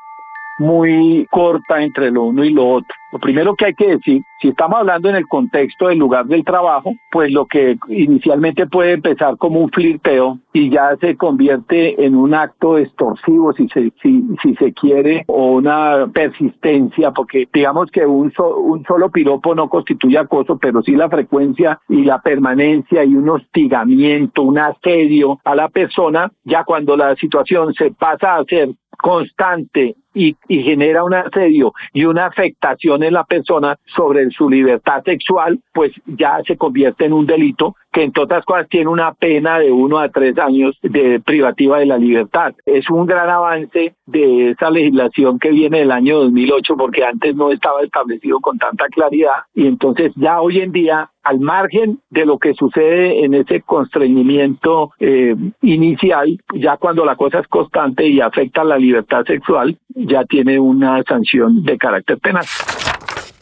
muy 0.60 1.28
corta 1.32 1.82
entre 1.82 2.12
lo 2.12 2.24
uno 2.24 2.44
y 2.44 2.52
lo 2.52 2.68
otro. 2.68 2.96
Lo 3.12 3.20
primero 3.20 3.56
que 3.56 3.66
hay 3.66 3.74
que 3.74 3.88
decir, 3.88 4.22
si 4.42 4.50
estamos 4.50 4.80
hablando 4.80 5.10
en 5.10 5.16
el 5.16 5.28
contexto 5.28 5.88
del 5.88 5.98
lugar 5.98 6.26
del 6.26 6.44
trabajo, 6.44 6.94
pues 7.10 7.32
lo 7.32 7.46
que 7.46 7.78
inicialmente 7.88 8.68
puede 8.68 8.94
empezar 8.94 9.38
como 9.38 9.62
un 9.62 9.70
flirteo 9.70 10.40
y 10.52 10.70
ya 10.70 10.96
se 11.00 11.16
convierte 11.16 12.04
en 12.06 12.16
un 12.16 12.34
acto 12.34 12.78
extorsivo, 12.78 13.54
si 13.54 13.70
se, 13.70 13.94
si, 14.02 14.26
si 14.44 14.56
se 14.56 14.74
quiere, 14.74 15.24
o 15.28 15.54
una 15.54 16.08
persistencia, 16.14 17.12
porque 17.12 17.48
digamos 17.54 17.90
que 17.92 18.06
un, 18.06 18.34
un 18.38 18.84
solo 18.84 19.10
piropo 19.10 19.56
no 19.56 19.70
constituye 19.70 20.18
acoso, 20.18 20.58
pero 20.58 20.82
sí 20.82 20.92
la 20.92 21.10
frecuencia 21.10 21.80
y 21.88 22.04
la 22.04 22.20
permanencia 22.20 23.06
y 23.06 23.16
un 23.16 23.30
hostigamiento, 23.30 24.42
un 24.42 24.60
asedio 24.60 25.40
a 25.46 25.56
la 25.56 25.70
persona, 25.70 26.30
ya 26.44 26.66
cuando 26.66 26.98
la 26.98 27.16
situación 27.16 27.74
se 27.74 27.92
pasa 27.92 28.36
a 28.36 28.44
ser 28.44 28.70
constante 28.98 29.96
y, 30.14 30.36
y, 30.48 30.64
genera 30.64 31.04
un 31.04 31.14
asedio 31.14 31.74
y 31.94 32.06
una 32.06 32.26
afectación 32.26 33.04
en 33.04 33.14
la 33.14 33.24
persona 33.24 33.78
sobre 33.86 34.30
su 34.32 34.50
libertad 34.50 35.04
sexual, 35.04 35.60
pues 35.74 35.92
ya 36.06 36.42
se 36.46 36.58
convierte 36.58 37.06
en 37.06 37.14
un 37.14 37.26
delito 37.26 37.76
que 37.98 38.04
entre 38.04 38.24
otras 38.24 38.46
cosas 38.46 38.68
tiene 38.70 38.90
una 38.90 39.14
pena 39.14 39.58
de 39.58 39.72
uno 39.72 39.98
a 39.98 40.10
tres 40.10 40.38
años 40.38 40.78
de 40.84 41.20
privativa 41.20 41.80
de 41.80 41.88
la 41.88 41.98
libertad. 41.98 42.54
Es 42.66 42.90
un 42.92 43.08
gran 43.08 43.28
avance 43.28 43.96
de 44.06 44.52
esa 44.52 44.70
legislación 44.70 45.40
que 45.40 45.50
viene 45.50 45.80
del 45.80 45.92
año 45.92 46.20
2008 46.20 46.76
porque 46.78 47.04
antes 47.04 47.36
no 47.36 47.52
estaba 47.52 47.82
establecido 47.82 48.40
con 48.40 48.60
tanta 48.60 48.86
claridad 48.90 49.46
y 49.56 49.66
entonces 49.66 50.12
ya 50.16 50.42
hoy 50.42 50.60
en 50.60 50.72
día 50.72 51.10
al 51.24 51.40
margen 51.42 52.00
de 52.10 52.26
lo 52.26 52.38
que 52.38 52.54
sucede 52.54 53.26
en 53.26 53.34
ese 53.34 53.62
constreñimiento 53.62 54.92
eh, 55.00 55.36
inicial, 55.62 56.38
ya 56.54 56.78
cuando 56.78 57.04
la 57.04 57.18
cosa 57.18 57.40
es 57.40 57.48
constante 57.48 58.08
y 58.08 58.22
afecta 58.22 58.64
la 58.64 58.78
libertad 58.78 59.26
sexual, 59.26 59.78
ya 60.08 60.24
tiene 60.26 60.60
una 60.60 61.04
sanción 61.04 61.64
de 61.64 61.78
carácter 61.78 62.18
penal. 62.20 62.46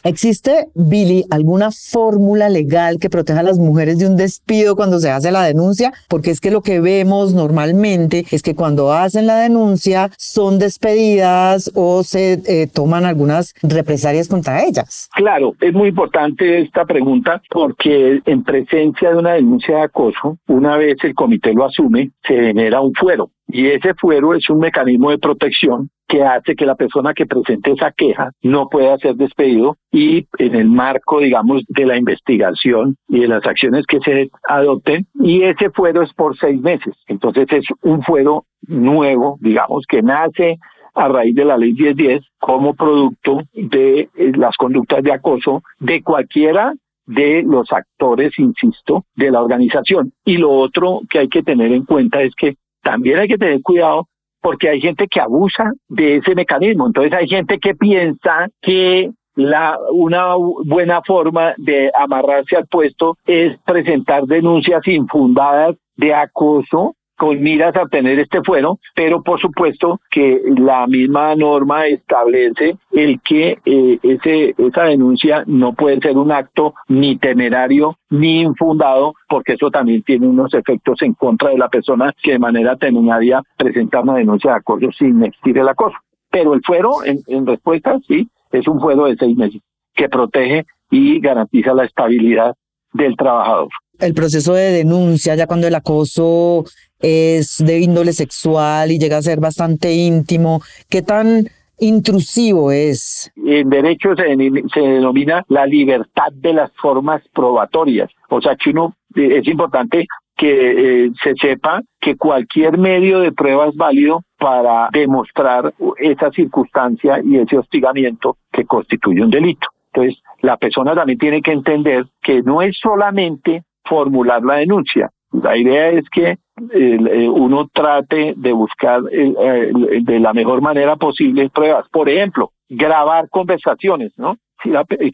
¿Existe, 0.07 0.67
Billy, 0.75 1.23
alguna 1.31 1.71
fórmula 1.71 2.47
legal 2.47 2.99
que 3.01 3.09
proteja 3.09 3.39
a 3.39 3.43
las 3.43 3.57
mujeres 3.57 3.97
de 3.97 4.05
un 4.05 4.15
despido 4.15 4.75
cuando 4.75 4.99
se 4.99 5.09
hace 5.09 5.31
la 5.31 5.41
denuncia? 5.41 5.93
Porque 6.09 6.29
es 6.29 6.39
que 6.39 6.51
lo 6.51 6.61
que 6.61 6.79
vemos 6.79 7.33
normalmente 7.33 8.23
es 8.29 8.43
que 8.43 8.53
cuando 8.53 8.93
hacen 8.93 9.25
la 9.25 9.37
denuncia 9.37 10.11
son 10.15 10.59
despedidas 10.59 11.71
o 11.73 12.03
se 12.03 12.33
eh, 12.45 12.67
toman 12.71 13.03
algunas 13.03 13.55
represalias 13.63 14.27
contra 14.27 14.63
ellas. 14.63 15.09
Claro, 15.15 15.55
es 15.59 15.73
muy 15.73 15.89
importante 15.89 16.61
esta 16.61 16.85
pregunta 16.85 17.41
porque 17.49 18.21
en 18.27 18.43
presencia 18.43 19.09
de 19.09 19.17
una 19.17 19.33
denuncia 19.33 19.77
de 19.77 19.81
acoso, 19.85 20.37
una 20.47 20.77
vez 20.77 20.97
el 21.01 21.15
comité 21.15 21.51
lo 21.51 21.65
asume, 21.65 22.11
se 22.27 22.35
genera 22.35 22.79
un 22.79 22.93
fuero. 22.93 23.31
Y 23.47 23.69
ese 23.69 23.95
fuero 23.95 24.35
es 24.35 24.47
un 24.51 24.59
mecanismo 24.59 25.09
de 25.09 25.17
protección 25.17 25.89
que 26.07 26.23
hace 26.23 26.55
que 26.55 26.65
la 26.65 26.75
persona 26.75 27.13
que 27.13 27.25
presente 27.25 27.71
esa 27.71 27.91
queja 27.91 28.31
no 28.41 28.69
pueda 28.69 28.97
ser 28.97 29.15
despedido 29.15 29.77
y 29.91 30.27
en 30.37 30.55
el 30.55 30.67
marco, 30.67 31.19
digamos, 31.19 31.63
de 31.67 31.85
la 31.85 31.97
investigación 31.97 32.95
y 33.07 33.21
de 33.21 33.27
las 33.27 33.45
acciones 33.45 33.85
que 33.87 33.99
se 33.99 34.29
adopten, 34.47 35.07
y 35.15 35.43
ese 35.43 35.69
fuero 35.71 36.03
es 36.03 36.13
por 36.13 36.37
seis 36.37 36.61
meses. 36.61 36.95
Entonces 37.07 37.47
es 37.51 37.65
un 37.81 38.03
fuero 38.03 38.45
nuevo, 38.67 39.37
digamos, 39.41 39.85
que 39.87 40.01
nace 40.01 40.57
a 40.93 41.07
raíz 41.09 41.35
de 41.35 41.45
la 41.45 41.57
ley 41.57 41.73
1010 41.73 42.23
como 42.39 42.73
producto 42.73 43.41
de 43.53 44.09
eh, 44.15 44.31
las 44.35 44.55
conductas 44.55 45.03
de 45.03 45.11
acoso 45.11 45.61
de 45.79 46.01
cualquiera 46.01 46.73
de 47.05 47.43
los 47.43 47.71
actores, 47.71 48.37
insisto, 48.39 49.05
de 49.15 49.29
la 49.29 49.41
organización. 49.41 50.13
Y 50.23 50.37
lo 50.37 50.51
otro 50.51 51.01
que 51.09 51.19
hay 51.19 51.27
que 51.27 51.43
tener 51.43 51.71
en 51.71 51.85
cuenta 51.85 52.21
es 52.21 52.33
que 52.35 52.55
también 52.81 53.19
hay 53.19 53.27
que 53.27 53.37
tener 53.37 53.61
cuidado 53.61 54.07
porque 54.45 54.69
hay 54.69 54.79
gente 54.79 55.07
que 55.07 55.19
abusa 55.19 55.73
de 55.87 56.17
ese 56.17 56.35
mecanismo. 56.35 56.85
Entonces 56.85 57.11
hay 57.13 57.27
gente 57.27 57.57
que 57.57 57.73
piensa 57.73 58.47
que 58.61 59.09
la, 59.33 59.75
una 59.91 60.35
buena 60.35 61.01
forma 61.01 61.55
de 61.57 61.89
amarrarse 61.97 62.55
al 62.55 62.67
puesto 62.67 63.17
es 63.25 63.57
presentar 63.65 64.25
denuncias 64.25 64.87
infundadas 64.87 65.75
de 65.95 66.13
acoso 66.13 66.93
con 67.17 67.41
miras 67.41 67.75
a 67.75 67.83
obtener 67.83 68.19
este 68.19 68.41
fuero, 68.43 68.79
pero 68.95 69.23
por 69.23 69.39
supuesto 69.39 70.01
que 70.09 70.41
la 70.57 70.85
misma 70.87 71.35
norma 71.35 71.87
establece 71.87 72.77
el 72.91 73.19
que 73.21 73.57
eh, 73.65 73.99
ese, 74.03 74.55
esa 74.57 74.83
denuncia 74.83 75.43
no 75.47 75.73
puede 75.73 75.99
ser 75.99 76.17
un 76.17 76.31
acto 76.31 76.73
ni 76.87 77.17
temerario 77.17 77.97
ni 78.09 78.41
infundado, 78.41 79.13
porque 79.27 79.53
eso 79.53 79.71
también 79.71 80.03
tiene 80.03 80.27
unos 80.27 80.53
efectos 80.53 81.01
en 81.01 81.13
contra 81.13 81.49
de 81.49 81.57
la 81.57 81.69
persona 81.69 82.13
que 82.21 82.33
de 82.33 82.39
manera 82.39 82.75
temeraria 82.75 83.41
presenta 83.57 84.01
una 84.01 84.15
denuncia 84.15 84.51
de 84.51 84.57
acoso 84.57 84.91
sin 84.97 85.23
existir 85.23 85.57
el 85.57 85.69
acoso. 85.69 85.97
Pero 86.29 86.53
el 86.53 86.61
fuero, 86.65 87.03
en, 87.05 87.19
en 87.27 87.45
respuesta, 87.45 87.97
sí, 88.07 88.27
es 88.51 88.67
un 88.67 88.79
fuero 88.79 89.05
de 89.05 89.15
seis 89.15 89.35
meses 89.37 89.61
que 89.93 90.09
protege 90.09 90.65
y 90.91 91.19
garantiza 91.19 91.73
la 91.73 91.85
estabilidad 91.85 92.53
del 92.93 93.15
trabajador. 93.15 93.69
El 93.99 94.13
proceso 94.13 94.53
de 94.53 94.71
denuncia, 94.71 95.35
ya 95.35 95.47
cuando 95.47 95.67
el 95.67 95.75
acoso 95.75 96.65
es 97.05 97.63
de 97.63 97.79
índole 97.79 98.13
sexual 98.13 98.91
y 98.91 98.97
llega 98.97 99.17
a 99.17 99.21
ser 99.21 99.39
bastante 99.39 99.93
íntimo, 99.93 100.61
¿qué 100.89 101.03
tan 101.03 101.45
intrusivo 101.77 102.71
es? 102.71 103.31
En 103.35 103.69
derecho 103.69 104.15
se, 104.15 104.35
denomina 104.81 105.43
la 105.47 105.67
libertad 105.67 106.31
de 106.33 106.53
las 106.53 106.71
formas 106.77 107.21
probatorias. 107.31 108.09
O 108.29 108.41
sea 108.41 108.55
que 108.55 108.71
uno, 108.71 108.95
eh, 109.15 109.37
es 109.37 109.47
importante 109.47 110.07
que 110.35 111.05
eh, 111.05 111.11
se 111.23 111.35
sepa 111.35 111.81
que 112.01 112.15
cualquier 112.17 112.79
medio 112.79 113.19
de 113.19 113.31
prueba 113.31 113.67
es 113.67 113.75
válido 113.75 114.23
para 114.39 114.89
demostrar 114.91 115.73
esa 115.97 116.31
circunstancia 116.31 117.21
y 117.23 117.37
ese 117.37 117.57
hostigamiento 117.57 118.37
que 118.51 118.65
constituye 118.65 119.23
un 119.23 119.29
delito. 119.29 119.67
Entonces, 119.93 120.21
la 120.41 120.57
persona 120.57 120.95
también 120.95 121.19
tiene 121.19 121.41
que 121.41 121.51
entender 121.51 122.05
que 122.21 122.41
no 122.41 122.61
es 122.63 122.77
solamente 122.81 123.63
formular 123.85 124.43
la 124.43 124.55
denuncia. 124.55 125.09
La 125.31 125.55
idea 125.55 125.89
es 125.89 126.03
que 126.09 126.37
uno 126.57 127.67
trate 127.73 128.33
de 128.37 128.53
buscar 128.53 129.01
eh, 129.11 129.71
de 130.01 130.19
la 130.19 130.33
mejor 130.33 130.61
manera 130.61 130.95
posible 130.95 131.49
pruebas. 131.49 131.87
Por 131.89 132.09
ejemplo, 132.09 132.51
grabar 132.69 133.29
conversaciones, 133.29 134.13
¿no? 134.17 134.37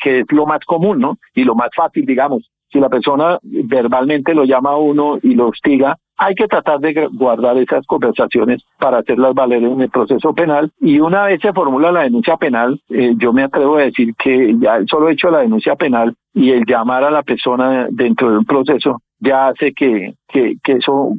que 0.02 0.20
es 0.20 0.26
lo 0.30 0.46
más 0.46 0.64
común, 0.66 1.00
¿no? 1.00 1.18
Y 1.34 1.44
lo 1.44 1.56
más 1.56 1.70
fácil, 1.76 2.06
digamos. 2.06 2.50
Si 2.72 2.80
la 2.80 2.88
persona 2.88 3.38
verbalmente 3.42 4.34
lo 4.34 4.46
llama 4.46 4.72
a 4.72 4.78
uno 4.78 5.18
y 5.22 5.36
lo 5.36 5.50
hostiga, 5.50 5.98
hay 6.18 6.36
que 6.36 6.48
tratar 6.48 6.80
de 6.80 7.08
guardar 7.12 7.58
esas 7.58 7.86
conversaciones 7.86 8.64
para 8.80 9.00
hacerlas 9.00 9.34
valer 9.34 9.64
en 9.64 9.82
el 9.82 9.90
proceso 9.90 10.34
penal. 10.34 10.72
Y 10.80 11.00
una 11.00 11.26
vez 11.26 11.42
se 11.42 11.52
formula 11.52 11.92
la 11.92 12.04
denuncia 12.04 12.38
penal, 12.38 12.80
eh, 12.90 13.14
yo 13.18 13.34
me 13.34 13.44
atrevo 13.44 13.78
a 13.78 13.82
decir 13.82 14.14
que 14.16 14.56
ya 14.58 14.78
el 14.78 14.88
solo 14.88 15.10
hecho 15.10 15.28
de 15.28 15.34
la 15.34 15.40
denuncia 15.40 15.76
penal 15.76 16.14
y 16.34 16.52
el 16.52 16.64
llamar 16.66 17.04
a 17.04 17.12
la 17.12 17.24
persona 17.24 17.88
dentro 17.90 18.32
de 18.32 18.38
un 18.38 18.46
proceso 18.46 19.02
ya 19.20 19.48
hace 19.48 19.74
que, 19.74 20.14
que, 20.28 20.56
que 20.64 20.74
eso 20.74 21.14
eh, 21.14 21.18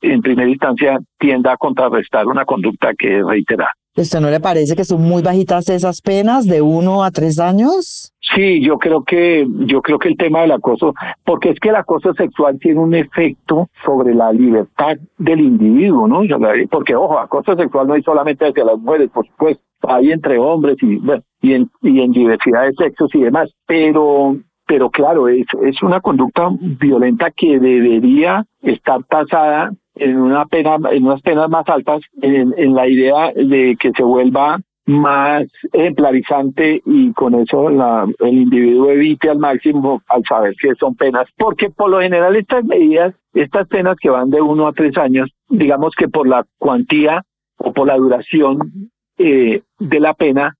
en 0.00 0.22
primera 0.22 0.48
instancia 0.48 0.98
tienda 1.18 1.52
a 1.52 1.56
contrarrestar 1.56 2.26
una 2.26 2.44
conducta 2.44 2.92
que 2.94 3.22
reitera. 3.22 3.70
¿Usted 3.94 4.20
no 4.20 4.30
le 4.30 4.40
parece 4.40 4.74
que 4.74 4.84
son 4.84 5.02
muy 5.02 5.22
bajitas 5.22 5.68
esas 5.68 6.00
penas 6.00 6.46
de 6.46 6.62
uno 6.62 7.04
a 7.04 7.10
tres 7.10 7.38
años? 7.38 8.14
Sí, 8.34 8.64
yo 8.64 8.78
creo 8.78 9.04
que 9.04 9.46
yo 9.66 9.82
creo 9.82 9.98
que 9.98 10.08
el 10.08 10.16
tema 10.16 10.40
del 10.40 10.52
acoso, 10.52 10.94
porque 11.24 11.50
es 11.50 11.60
que 11.60 11.68
el 11.68 11.76
acoso 11.76 12.14
sexual 12.14 12.58
tiene 12.58 12.80
un 12.80 12.94
efecto 12.94 13.68
sobre 13.84 14.14
la 14.14 14.32
libertad 14.32 14.96
del 15.18 15.40
individuo, 15.40 16.08
¿no? 16.08 16.22
Porque 16.70 16.94
ojo, 16.94 17.18
acoso 17.18 17.54
sexual 17.54 17.86
no 17.86 17.92
hay 17.92 18.02
solamente 18.02 18.46
hacia 18.46 18.64
las 18.64 18.78
mujeres, 18.78 19.10
por 19.10 19.26
supuesto, 19.26 19.62
hay 19.82 20.12
entre 20.12 20.38
hombres 20.38 20.76
y 20.80 20.96
bueno, 20.96 21.22
y 21.42 21.52
en 21.52 21.70
y 21.82 22.00
en 22.00 22.12
diversidad 22.12 22.64
de 22.64 22.72
sexos 22.72 23.14
y 23.14 23.20
demás, 23.20 23.50
pero 23.66 24.38
pero 24.72 24.88
claro, 24.88 25.28
es, 25.28 25.44
es 25.66 25.82
una 25.82 26.00
conducta 26.00 26.48
violenta 26.58 27.30
que 27.30 27.58
debería 27.58 28.46
estar 28.62 29.04
tasada 29.04 29.70
en 29.96 30.16
una 30.16 30.46
pena, 30.46 30.78
en 30.90 31.04
unas 31.04 31.20
penas 31.20 31.50
más 31.50 31.68
altas, 31.68 32.00
en, 32.22 32.54
en 32.56 32.74
la 32.74 32.88
idea 32.88 33.34
de 33.34 33.76
que 33.78 33.90
se 33.94 34.02
vuelva 34.02 34.58
más 34.86 35.44
ejemplarizante 35.74 36.80
y 36.86 37.12
con 37.12 37.34
eso 37.34 37.68
la, 37.68 38.06
el 38.20 38.34
individuo 38.34 38.88
evite 38.88 39.28
al 39.28 39.40
máximo 39.40 40.00
al 40.08 40.24
saber 40.24 40.54
que 40.58 40.74
son 40.76 40.94
penas, 40.94 41.28
porque 41.36 41.68
por 41.68 41.90
lo 41.90 42.00
general 42.00 42.34
estas 42.34 42.64
medidas, 42.64 43.14
estas 43.34 43.68
penas 43.68 43.98
que 44.00 44.08
van 44.08 44.30
de 44.30 44.40
uno 44.40 44.68
a 44.68 44.72
tres 44.72 44.96
años, 44.96 45.28
digamos 45.50 45.94
que 45.94 46.08
por 46.08 46.26
la 46.26 46.46
cuantía 46.56 47.26
o 47.58 47.74
por 47.74 47.88
la 47.88 47.98
duración 47.98 48.90
eh, 49.18 49.60
de 49.78 50.00
la 50.00 50.14
pena, 50.14 50.56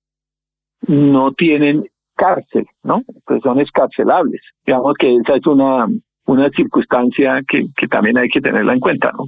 no 0.87 1.33
tienen 1.33 1.87
cárcel, 2.22 2.66
¿no? 2.85 3.02
Pues 3.26 3.42
son 3.42 3.61
escarcelables. 3.61 4.40
Digamos 4.64 4.94
que 4.96 5.16
esa 5.16 5.35
es 5.35 5.46
una, 5.46 5.88
una 6.26 6.50
circunstancia 6.50 7.42
que, 7.48 7.66
que 7.76 7.88
también 7.88 8.16
hay 8.16 8.28
que 8.28 8.40
tenerla 8.40 8.74
en 8.74 8.80
cuenta, 8.80 9.11
¿no? 9.12 9.26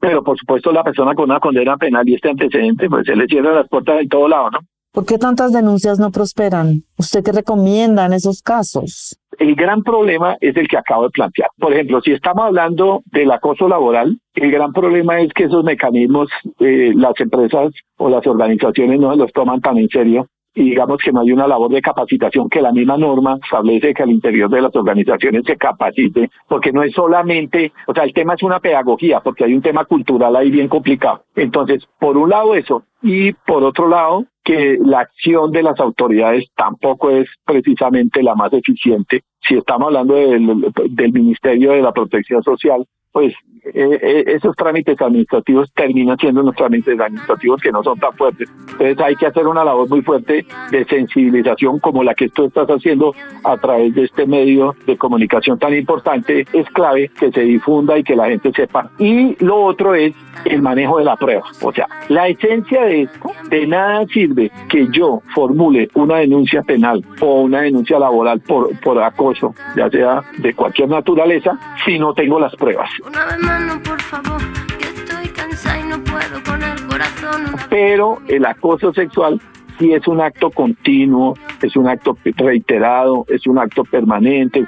Pero 0.00 0.22
por 0.24 0.36
supuesto 0.36 0.72
la 0.72 0.82
persona 0.82 1.14
con 1.14 1.30
una 1.30 1.38
condena 1.38 1.76
penal 1.76 2.08
y 2.08 2.14
este 2.14 2.30
antecedente, 2.30 2.88
pues 2.88 3.06
se 3.06 3.14
le 3.14 3.26
cierra 3.26 3.52
las 3.52 3.68
puertas 3.68 4.00
en 4.00 4.08
todo 4.08 4.28
lado, 4.28 4.50
¿no? 4.50 4.58
¿Por 4.92 5.06
qué 5.06 5.16
tantas 5.16 5.52
denuncias 5.52 5.98
no 5.98 6.10
prosperan? 6.10 6.82
¿Usted 6.98 7.24
qué 7.24 7.32
recomienda 7.32 8.04
en 8.04 8.12
esos 8.12 8.42
casos? 8.42 9.18
El 9.38 9.54
gran 9.54 9.82
problema 9.82 10.36
es 10.40 10.54
el 10.56 10.68
que 10.68 10.76
acabo 10.76 11.04
de 11.04 11.10
plantear. 11.10 11.48
Por 11.58 11.72
ejemplo, 11.72 12.02
si 12.02 12.12
estamos 12.12 12.44
hablando 12.44 13.02
del 13.06 13.30
acoso 13.30 13.68
laboral, 13.68 14.18
el 14.34 14.50
gran 14.50 14.72
problema 14.72 15.18
es 15.20 15.32
que 15.32 15.44
esos 15.44 15.64
mecanismos 15.64 16.28
eh, 16.58 16.92
las 16.94 17.18
empresas 17.20 17.72
o 17.96 18.10
las 18.10 18.26
organizaciones 18.26 19.00
no 19.00 19.16
los 19.16 19.32
toman 19.32 19.62
tan 19.62 19.78
en 19.78 19.88
serio 19.88 20.26
y 20.54 20.64
digamos 20.64 20.98
que 21.02 21.12
no 21.12 21.20
hay 21.20 21.32
una 21.32 21.46
labor 21.46 21.70
de 21.70 21.80
capacitación 21.80 22.48
que 22.48 22.60
la 22.60 22.72
misma 22.72 22.96
norma 22.96 23.38
establece 23.42 23.94
que 23.94 24.02
al 24.02 24.10
interior 24.10 24.50
de 24.50 24.60
las 24.60 24.74
organizaciones 24.74 25.44
se 25.46 25.56
capacite, 25.56 26.30
porque 26.48 26.72
no 26.72 26.82
es 26.82 26.92
solamente, 26.92 27.72
o 27.86 27.94
sea, 27.94 28.04
el 28.04 28.12
tema 28.12 28.34
es 28.34 28.42
una 28.42 28.60
pedagogía, 28.60 29.20
porque 29.20 29.44
hay 29.44 29.54
un 29.54 29.62
tema 29.62 29.84
cultural 29.84 30.36
ahí 30.36 30.50
bien 30.50 30.68
complicado. 30.68 31.24
Entonces, 31.34 31.86
por 31.98 32.16
un 32.16 32.30
lado 32.30 32.54
eso, 32.54 32.84
y 33.02 33.32
por 33.32 33.64
otro 33.64 33.88
lado, 33.88 34.26
que 34.44 34.78
la 34.84 35.00
acción 35.00 35.50
de 35.52 35.62
las 35.62 35.78
autoridades 35.80 36.46
tampoco 36.54 37.10
es 37.10 37.28
precisamente 37.44 38.22
la 38.22 38.34
más 38.34 38.52
eficiente. 38.52 39.22
Si 39.40 39.54
estamos 39.56 39.88
hablando 39.88 40.14
del, 40.14 40.72
del 40.90 41.12
Ministerio 41.12 41.72
de 41.72 41.82
la 41.82 41.92
Protección 41.92 42.42
Social, 42.42 42.84
pues 43.12 43.34
eh, 43.64 43.98
eh, 44.02 44.24
esos 44.26 44.56
trámites 44.56 45.00
administrativos 45.00 45.72
terminan 45.72 46.18
siendo 46.18 46.40
unos 46.40 46.56
trámites 46.56 46.98
administrativos 46.98 47.60
que 47.62 47.70
no 47.70 47.82
son 47.84 47.98
tan 47.98 48.12
fuertes. 48.14 48.48
Entonces 48.72 49.00
hay 49.00 49.14
que 49.14 49.26
hacer 49.26 49.46
una 49.46 49.64
labor 49.64 49.88
muy 49.88 50.02
fuerte 50.02 50.44
de 50.72 50.84
sensibilización 50.86 51.78
como 51.78 52.02
la 52.02 52.14
que 52.14 52.28
tú 52.28 52.46
estás 52.46 52.66
haciendo 52.68 53.14
a 53.44 53.56
través 53.58 53.94
de 53.94 54.04
este 54.04 54.26
medio 54.26 54.74
de 54.86 54.96
comunicación 54.96 55.60
tan 55.60 55.74
importante. 55.74 56.44
Es 56.52 56.66
clave 56.70 57.10
que 57.20 57.30
se 57.30 57.42
difunda 57.42 57.96
y 57.96 58.02
que 58.02 58.16
la 58.16 58.26
gente 58.26 58.50
sepa. 58.52 58.90
Y 58.98 59.36
lo 59.44 59.62
otro 59.62 59.94
es 59.94 60.12
el 60.44 60.60
manejo 60.60 60.98
de 60.98 61.04
la 61.04 61.16
prueba. 61.16 61.44
O 61.62 61.72
sea, 61.72 61.86
la 62.08 62.26
esencia 62.26 62.82
de 62.82 63.02
esto, 63.02 63.30
de 63.48 63.66
nada 63.66 64.04
sirve 64.06 64.50
que 64.68 64.88
yo 64.90 65.22
formule 65.34 65.88
una 65.94 66.16
denuncia 66.16 66.62
penal 66.62 67.04
o 67.20 67.42
una 67.42 67.60
denuncia 67.60 67.98
laboral 68.00 68.40
por, 68.40 68.76
por 68.80 69.00
acoso, 69.00 69.54
ya 69.76 69.88
sea 69.88 70.22
de 70.38 70.52
cualquier 70.54 70.88
naturaleza, 70.88 71.58
si 71.84 71.98
no 71.98 72.12
tengo 72.12 72.40
las 72.40 72.56
pruebas. 72.56 72.90
Una 73.04 73.24
vez 73.26 73.38
más, 73.40 73.60
no, 73.62 73.82
por 73.82 74.00
favor, 74.02 74.40
que 74.78 74.84
estoy 74.84 75.28
cansada 75.28 75.80
y 75.80 75.84
no 75.84 76.02
puedo 76.04 76.42
con 76.44 76.62
el 76.62 76.86
corazón. 76.86 77.56
pero 77.68 78.18
el 78.28 78.44
acoso 78.46 78.92
sexual 78.92 79.40
sí 79.78 79.92
es 79.92 80.06
un 80.06 80.20
acto 80.20 80.50
continuo, 80.50 81.34
es 81.62 81.74
un 81.76 81.88
acto 81.88 82.16
reiterado, 82.36 83.24
es 83.28 83.46
un 83.46 83.58
acto 83.58 83.84
permanente, 83.84 84.64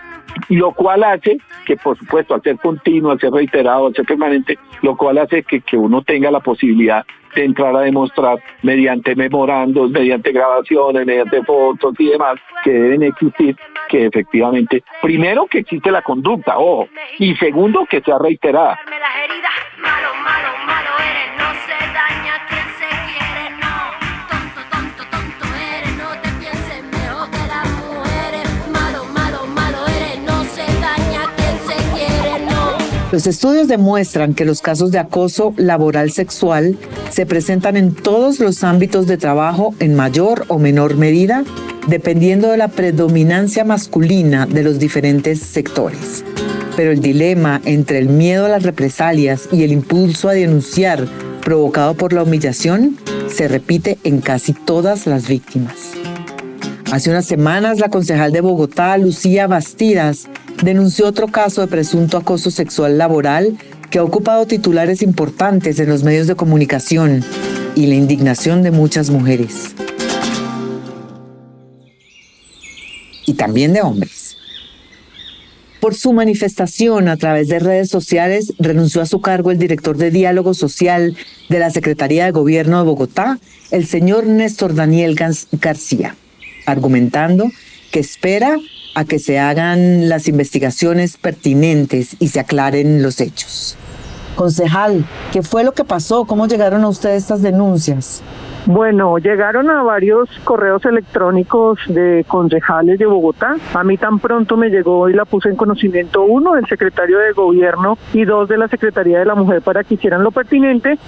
lo 0.48 0.72
cual 0.72 1.04
hace 1.04 1.38
que, 1.64 1.76
por 1.76 1.96
supuesto, 1.96 2.34
al 2.34 2.42
ser 2.42 2.58
continuo, 2.58 3.12
al 3.12 3.20
ser 3.20 3.30
reiterado, 3.30 3.86
al 3.86 3.94
ser 3.94 4.04
permanente, 4.04 4.58
lo 4.82 4.96
cual 4.96 5.18
hace 5.18 5.42
que, 5.44 5.60
que 5.60 5.76
uno 5.76 6.02
tenga 6.02 6.30
la 6.30 6.40
posibilidad 6.40 7.04
de 7.34 7.44
entrar 7.44 7.74
a 7.76 7.80
demostrar 7.80 8.38
mediante 8.62 9.14
memorandos, 9.14 9.90
mediante 9.90 10.32
grabaciones, 10.32 11.06
mediante 11.06 11.42
fotos 11.42 11.94
y 11.98 12.10
demás 12.10 12.36
que 12.62 12.72
deben 12.72 13.02
existir, 13.02 13.56
que 13.88 14.06
efectivamente, 14.06 14.82
primero 15.02 15.46
que 15.46 15.58
existe 15.58 15.90
la 15.90 16.02
conducta, 16.02 16.58
ojo, 16.58 16.88
y 17.18 17.34
segundo 17.36 17.86
que 17.88 18.00
sea 18.00 18.18
reiterada. 18.18 18.78
Los 33.14 33.28
estudios 33.28 33.68
demuestran 33.68 34.34
que 34.34 34.44
los 34.44 34.60
casos 34.60 34.90
de 34.90 34.98
acoso 34.98 35.54
laboral 35.56 36.10
sexual 36.10 36.76
se 37.14 37.26
presentan 37.26 37.76
en 37.76 37.94
todos 37.94 38.40
los 38.40 38.64
ámbitos 38.64 39.06
de 39.06 39.16
trabajo 39.16 39.72
en 39.78 39.94
mayor 39.94 40.46
o 40.48 40.58
menor 40.58 40.96
medida, 40.96 41.44
dependiendo 41.86 42.50
de 42.50 42.56
la 42.56 42.66
predominancia 42.66 43.62
masculina 43.62 44.46
de 44.46 44.64
los 44.64 44.80
diferentes 44.80 45.38
sectores. 45.38 46.24
Pero 46.74 46.90
el 46.90 47.00
dilema 47.00 47.60
entre 47.66 47.98
el 47.98 48.08
miedo 48.08 48.46
a 48.46 48.48
las 48.48 48.64
represalias 48.64 49.48
y 49.52 49.62
el 49.62 49.70
impulso 49.70 50.28
a 50.28 50.32
denunciar 50.32 51.06
provocado 51.40 51.94
por 51.94 52.12
la 52.12 52.24
humillación 52.24 52.96
se 53.28 53.46
repite 53.46 53.96
en 54.02 54.20
casi 54.20 54.52
todas 54.52 55.06
las 55.06 55.28
víctimas. 55.28 55.92
Hace 56.90 57.10
unas 57.10 57.26
semanas, 57.26 57.78
la 57.78 57.90
concejal 57.90 58.32
de 58.32 58.40
Bogotá, 58.40 58.98
Lucía 58.98 59.46
Bastidas, 59.46 60.26
denunció 60.64 61.06
otro 61.06 61.28
caso 61.28 61.60
de 61.60 61.68
presunto 61.68 62.16
acoso 62.16 62.50
sexual 62.50 62.98
laboral 62.98 63.56
que 63.94 64.00
ha 64.00 64.02
ocupado 64.02 64.44
titulares 64.44 65.02
importantes 65.02 65.78
en 65.78 65.88
los 65.88 66.02
medios 66.02 66.26
de 66.26 66.34
comunicación 66.34 67.24
y 67.76 67.86
la 67.86 67.94
indignación 67.94 68.64
de 68.64 68.72
muchas 68.72 69.08
mujeres. 69.08 69.76
Y 73.24 73.34
también 73.34 73.72
de 73.72 73.82
hombres. 73.82 74.36
Por 75.78 75.94
su 75.94 76.12
manifestación 76.12 77.06
a 77.06 77.16
través 77.16 77.46
de 77.46 77.60
redes 77.60 77.88
sociales, 77.88 78.54
renunció 78.58 79.00
a 79.00 79.06
su 79.06 79.20
cargo 79.20 79.52
el 79.52 79.60
director 79.60 79.96
de 79.96 80.10
Diálogo 80.10 80.54
Social 80.54 81.16
de 81.48 81.58
la 81.60 81.70
Secretaría 81.70 82.24
de 82.24 82.32
Gobierno 82.32 82.78
de 82.78 82.86
Bogotá, 82.86 83.38
el 83.70 83.86
señor 83.86 84.26
Néstor 84.26 84.74
Daniel 84.74 85.16
García, 85.52 86.16
argumentando 86.66 87.48
que 87.92 88.00
espera 88.00 88.58
a 88.96 89.04
que 89.04 89.20
se 89.20 89.38
hagan 89.38 90.08
las 90.08 90.26
investigaciones 90.26 91.16
pertinentes 91.16 92.16
y 92.18 92.26
se 92.26 92.40
aclaren 92.40 93.00
los 93.00 93.20
hechos. 93.20 93.76
Concejal, 94.34 95.04
¿qué 95.32 95.42
fue 95.42 95.64
lo 95.64 95.72
que 95.72 95.84
pasó? 95.84 96.24
¿Cómo 96.24 96.46
llegaron 96.46 96.82
a 96.84 96.88
ustedes 96.88 97.22
estas 97.22 97.42
denuncias? 97.42 98.22
Bueno, 98.66 99.18
llegaron 99.18 99.68
a 99.68 99.82
varios 99.82 100.28
correos 100.42 100.84
electrónicos 100.86 101.78
de 101.86 102.24
concejales 102.26 102.98
de 102.98 103.04
Bogotá. 103.04 103.56
A 103.74 103.84
mí 103.84 103.98
tan 103.98 104.18
pronto 104.18 104.56
me 104.56 104.70
llegó 104.70 105.08
y 105.10 105.12
la 105.12 105.26
puse 105.26 105.50
en 105.50 105.56
conocimiento 105.56 106.22
uno 106.22 106.54
del 106.54 106.66
secretario 106.66 107.18
de 107.18 107.32
gobierno 107.32 107.98
y 108.14 108.24
dos 108.24 108.48
de 108.48 108.56
la 108.56 108.68
Secretaría 108.68 109.18
de 109.18 109.26
la 109.26 109.34
Mujer 109.34 109.60
para 109.60 109.84
que 109.84 109.94
hicieran 109.94 110.24
lo 110.24 110.30
pertinente 110.30 110.98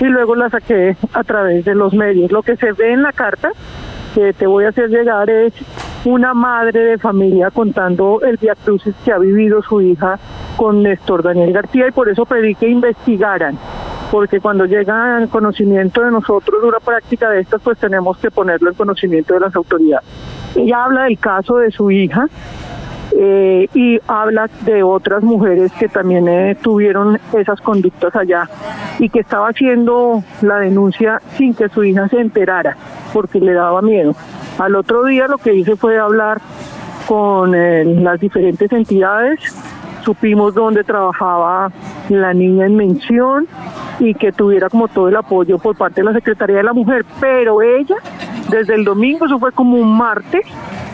y 0.00 0.04
luego 0.06 0.34
la 0.34 0.48
saqué 0.48 0.96
a 1.12 1.22
través 1.22 1.64
de 1.64 1.74
los 1.74 1.92
medios. 1.92 2.32
Lo 2.32 2.42
que 2.42 2.56
se 2.56 2.72
ve 2.72 2.92
en 2.92 3.02
la 3.02 3.12
carta 3.12 3.50
que 4.14 4.32
te 4.32 4.46
voy 4.46 4.64
a 4.64 4.70
hacer 4.70 4.88
llegar 4.88 5.28
es 5.28 5.52
una 6.04 6.34
madre 6.34 6.80
de 6.80 6.98
familia 6.98 7.50
contando 7.50 8.20
el 8.22 8.36
diacrucis 8.36 8.94
que 9.04 9.12
ha 9.12 9.18
vivido 9.18 9.62
su 9.62 9.80
hija 9.80 10.18
con 10.56 10.82
Néstor 10.82 11.22
Daniel 11.22 11.52
García 11.52 11.88
y 11.88 11.92
por 11.92 12.08
eso 12.08 12.26
pedí 12.26 12.54
que 12.54 12.68
investigaran, 12.68 13.58
porque 14.10 14.40
cuando 14.40 14.66
llega 14.66 15.18
el 15.18 15.28
conocimiento 15.28 16.02
de 16.02 16.10
nosotros 16.10 16.62
una 16.62 16.80
práctica 16.80 17.30
de 17.30 17.40
estas, 17.40 17.60
pues 17.62 17.78
tenemos 17.78 18.18
que 18.18 18.30
ponerlo 18.30 18.70
en 18.70 18.76
conocimiento 18.76 19.34
de 19.34 19.40
las 19.40 19.54
autoridades. 19.56 20.06
Ella 20.54 20.84
habla 20.84 21.04
del 21.04 21.18
caso 21.18 21.56
de 21.56 21.70
su 21.70 21.90
hija, 21.90 22.28
eh, 23.16 23.68
y 23.74 24.00
habla 24.08 24.50
de 24.62 24.82
otras 24.82 25.22
mujeres 25.22 25.70
que 25.78 25.88
también 25.88 26.26
eh, 26.26 26.56
tuvieron 26.60 27.20
esas 27.32 27.60
conductas 27.60 28.16
allá 28.16 28.48
y 28.98 29.08
que 29.08 29.20
estaba 29.20 29.50
haciendo 29.50 30.24
la 30.42 30.58
denuncia 30.58 31.20
sin 31.36 31.54
que 31.54 31.68
su 31.68 31.84
hija 31.84 32.08
se 32.08 32.18
enterara 32.18 32.76
porque 33.12 33.38
le 33.38 33.52
daba 33.52 33.82
miedo. 33.82 34.16
Al 34.58 34.76
otro 34.76 35.04
día 35.04 35.26
lo 35.26 35.38
que 35.38 35.54
hice 35.54 35.76
fue 35.76 35.98
hablar 35.98 36.40
con 37.06 37.54
eh, 37.54 37.84
las 37.84 38.20
diferentes 38.20 38.70
entidades, 38.72 39.40
supimos 40.04 40.54
dónde 40.54 40.84
trabajaba 40.84 41.70
la 42.08 42.32
niña 42.32 42.66
en 42.66 42.76
mención 42.76 43.46
y 43.98 44.14
que 44.14 44.32
tuviera 44.32 44.68
como 44.68 44.88
todo 44.88 45.08
el 45.08 45.16
apoyo 45.16 45.58
por 45.58 45.76
parte 45.76 46.00
de 46.00 46.04
la 46.04 46.12
Secretaría 46.12 46.56
de 46.56 46.62
la 46.62 46.72
Mujer, 46.72 47.04
pero 47.20 47.62
ella 47.62 47.96
desde 48.48 48.74
el 48.74 48.84
domingo, 48.84 49.26
eso 49.26 49.38
fue 49.38 49.52
como 49.52 49.76
un 49.76 49.96
martes, 49.96 50.42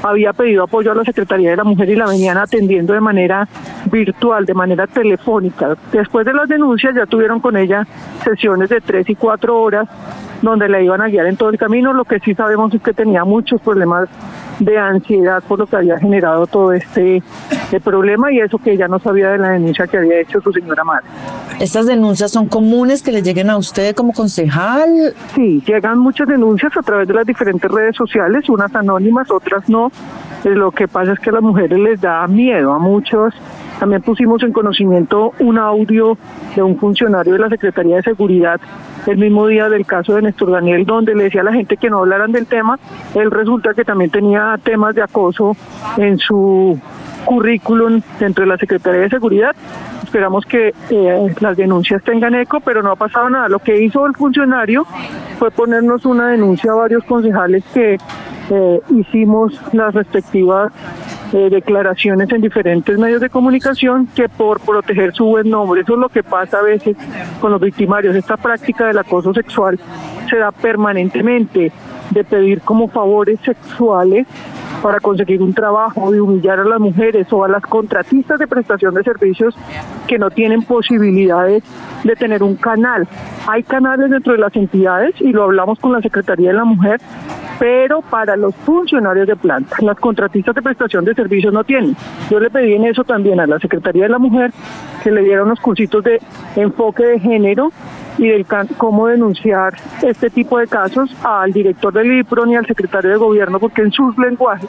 había 0.02 0.32
pedido 0.32 0.64
apoyo 0.64 0.92
a 0.92 0.94
la 0.94 1.04
Secretaría 1.04 1.50
de 1.50 1.56
la 1.56 1.64
Mujer 1.64 1.90
y 1.90 1.96
la 1.96 2.06
venían 2.06 2.38
atendiendo 2.38 2.92
de 2.92 3.00
manera 3.00 3.48
virtual, 3.90 4.46
de 4.46 4.54
manera 4.54 4.86
telefónica. 4.86 5.76
Después 5.92 6.24
de 6.24 6.32
las 6.32 6.48
denuncias 6.48 6.94
ya 6.94 7.06
tuvieron 7.06 7.40
con 7.40 7.56
ella 7.56 7.86
sesiones 8.24 8.70
de 8.70 8.80
tres 8.80 9.08
y 9.10 9.14
cuatro 9.14 9.60
horas 9.60 9.88
donde 10.42 10.68
la 10.68 10.80
iban 10.80 11.00
a 11.00 11.08
guiar 11.08 11.26
en 11.26 11.36
todo 11.36 11.50
el 11.50 11.58
camino. 11.58 11.92
Lo 11.92 12.04
que 12.04 12.18
sí 12.20 12.34
sabemos 12.34 12.72
es 12.74 12.82
que 12.82 12.92
tenía 12.92 13.24
muchos 13.24 13.60
problemas 13.60 14.08
de 14.58 14.78
ansiedad 14.78 15.42
por 15.42 15.58
lo 15.58 15.66
que 15.66 15.76
había 15.76 15.98
generado 15.98 16.46
todo 16.46 16.72
este, 16.72 17.22
este 17.50 17.80
problema 17.80 18.30
y 18.30 18.40
eso 18.40 18.58
que 18.58 18.72
ella 18.72 18.88
no 18.88 18.98
sabía 18.98 19.30
de 19.30 19.38
la 19.38 19.50
denuncia 19.50 19.86
que 19.86 19.96
había 19.96 20.20
hecho 20.20 20.40
su 20.40 20.52
señora 20.52 20.84
madre. 20.84 21.06
¿Estas 21.58 21.86
denuncias 21.86 22.30
son 22.30 22.46
comunes 22.46 23.02
que 23.02 23.12
le 23.12 23.22
lleguen 23.22 23.50
a 23.50 23.56
usted 23.56 23.94
como 23.94 24.12
concejal? 24.12 25.14
Sí, 25.34 25.62
llegan 25.66 25.98
muchas 25.98 26.28
denuncias 26.28 26.76
a 26.76 26.82
través 26.82 27.08
de 27.08 27.14
las 27.14 27.26
diferentes 27.26 27.70
redes 27.70 27.96
sociales, 27.96 28.48
unas 28.48 28.74
anónimas, 28.74 29.30
otras 29.30 29.68
no. 29.68 29.90
Eh, 30.44 30.50
lo 30.50 30.70
que 30.70 30.88
pasa 30.88 31.12
es 31.12 31.18
que 31.20 31.30
a 31.30 31.34
las 31.34 31.42
mujeres 31.42 31.78
les 31.78 32.00
da 32.00 32.26
miedo 32.26 32.72
a 32.72 32.78
muchos 32.78 33.34
también 33.80 34.02
pusimos 34.02 34.42
en 34.42 34.52
conocimiento 34.52 35.32
un 35.38 35.56
audio 35.56 36.18
de 36.54 36.62
un 36.62 36.78
funcionario 36.78 37.32
de 37.32 37.38
la 37.38 37.48
Secretaría 37.48 37.96
de 37.96 38.02
Seguridad 38.02 38.60
el 39.06 39.16
mismo 39.16 39.46
día 39.46 39.70
del 39.70 39.86
caso 39.86 40.14
de 40.14 40.20
Néstor 40.20 40.50
Daniel, 40.50 40.84
donde 40.84 41.14
le 41.14 41.24
decía 41.24 41.40
a 41.40 41.44
la 41.44 41.54
gente 41.54 41.78
que 41.78 41.88
no 41.88 42.00
hablaran 42.00 42.30
del 42.30 42.46
tema. 42.46 42.78
Él 43.14 43.30
resulta 43.30 43.72
que 43.72 43.82
también 43.82 44.10
tenía 44.10 44.58
temas 44.62 44.94
de 44.94 45.02
acoso 45.02 45.56
en 45.96 46.18
su 46.18 46.78
currículum 47.24 48.02
dentro 48.18 48.44
de 48.44 48.48
la 48.48 48.58
Secretaría 48.58 49.00
de 49.00 49.08
Seguridad. 49.08 49.56
Esperamos 50.04 50.44
que 50.44 50.74
eh, 50.90 51.34
las 51.40 51.56
denuncias 51.56 52.02
tengan 52.04 52.34
eco, 52.34 52.60
pero 52.60 52.82
no 52.82 52.92
ha 52.92 52.96
pasado 52.96 53.30
nada. 53.30 53.48
Lo 53.48 53.60
que 53.60 53.80
hizo 53.82 54.04
el 54.04 54.14
funcionario 54.14 54.84
fue 55.38 55.50
ponernos 55.50 56.04
una 56.04 56.28
denuncia 56.28 56.72
a 56.72 56.74
varios 56.74 57.02
concejales 57.04 57.64
que 57.72 57.96
eh, 58.50 58.80
hicimos 58.90 59.58
las 59.72 59.94
respectivas 59.94 60.70
eh, 61.32 61.48
declaraciones 61.50 62.30
en 62.32 62.40
diferentes 62.40 62.98
medios 62.98 63.20
de 63.20 63.30
comunicación 63.30 64.08
que 64.14 64.28
por 64.28 64.60
proteger 64.60 65.12
su 65.12 65.24
buen 65.26 65.48
nombre. 65.48 65.82
Eso 65.82 65.94
es 65.94 65.98
lo 65.98 66.08
que 66.08 66.22
pasa 66.22 66.58
a 66.58 66.62
veces 66.62 66.96
con 67.40 67.52
los 67.52 67.60
victimarios. 67.60 68.16
Esta 68.16 68.36
práctica 68.36 68.86
del 68.86 68.98
acoso 68.98 69.32
sexual 69.32 69.78
se 70.28 70.36
da 70.36 70.50
permanentemente 70.52 71.72
de 72.10 72.24
pedir 72.24 72.60
como 72.62 72.88
favores 72.88 73.38
sexuales 73.44 74.26
para 74.82 75.00
conseguir 75.00 75.42
un 75.42 75.52
trabajo, 75.52 76.10
de 76.10 76.20
humillar 76.20 76.60
a 76.60 76.64
las 76.64 76.80
mujeres 76.80 77.26
o 77.32 77.44
a 77.44 77.48
las 77.48 77.62
contratistas 77.62 78.38
de 78.38 78.46
prestación 78.46 78.94
de 78.94 79.02
servicios 79.02 79.54
que 80.06 80.18
no 80.18 80.30
tienen 80.30 80.62
posibilidades 80.62 81.62
de 82.04 82.16
tener 82.16 82.42
un 82.42 82.56
canal. 82.56 83.06
Hay 83.46 83.62
canales 83.62 84.10
dentro 84.10 84.32
de 84.32 84.38
las 84.38 84.54
entidades 84.56 85.14
y 85.20 85.32
lo 85.32 85.44
hablamos 85.44 85.78
con 85.78 85.92
la 85.92 86.00
Secretaría 86.00 86.50
de 86.50 86.56
la 86.56 86.64
Mujer, 86.64 87.00
pero 87.58 88.00
para 88.00 88.36
los 88.36 88.54
funcionarios 88.54 89.26
de 89.26 89.36
planta, 89.36 89.76
las 89.80 89.98
contratistas 89.98 90.54
de 90.54 90.62
prestación 90.62 91.04
de 91.04 91.14
servicios 91.14 91.52
no 91.52 91.62
tienen. 91.62 91.94
Yo 92.30 92.40
le 92.40 92.48
pedí 92.48 92.74
en 92.74 92.86
eso 92.86 93.04
también 93.04 93.38
a 93.38 93.46
la 93.46 93.58
Secretaría 93.58 94.04
de 94.04 94.08
la 94.08 94.18
Mujer 94.18 94.52
que 95.02 95.10
le 95.10 95.22
diera 95.22 95.42
unos 95.42 95.60
cursitos 95.60 96.02
de 96.04 96.20
enfoque 96.56 97.04
de 97.04 97.20
género 97.20 97.70
y 98.20 98.44
cómo 98.76 99.06
denunciar 99.06 99.74
este 100.02 100.28
tipo 100.28 100.58
de 100.58 100.66
casos 100.66 101.10
al 101.24 101.52
director 101.52 101.92
del 101.92 102.18
IPRON 102.18 102.50
y 102.50 102.56
al 102.56 102.66
secretario 102.66 103.10
de 103.10 103.16
gobierno, 103.16 103.58
porque 103.58 103.80
en 103.80 103.90
sus 103.90 104.16
lenguajes 104.18 104.68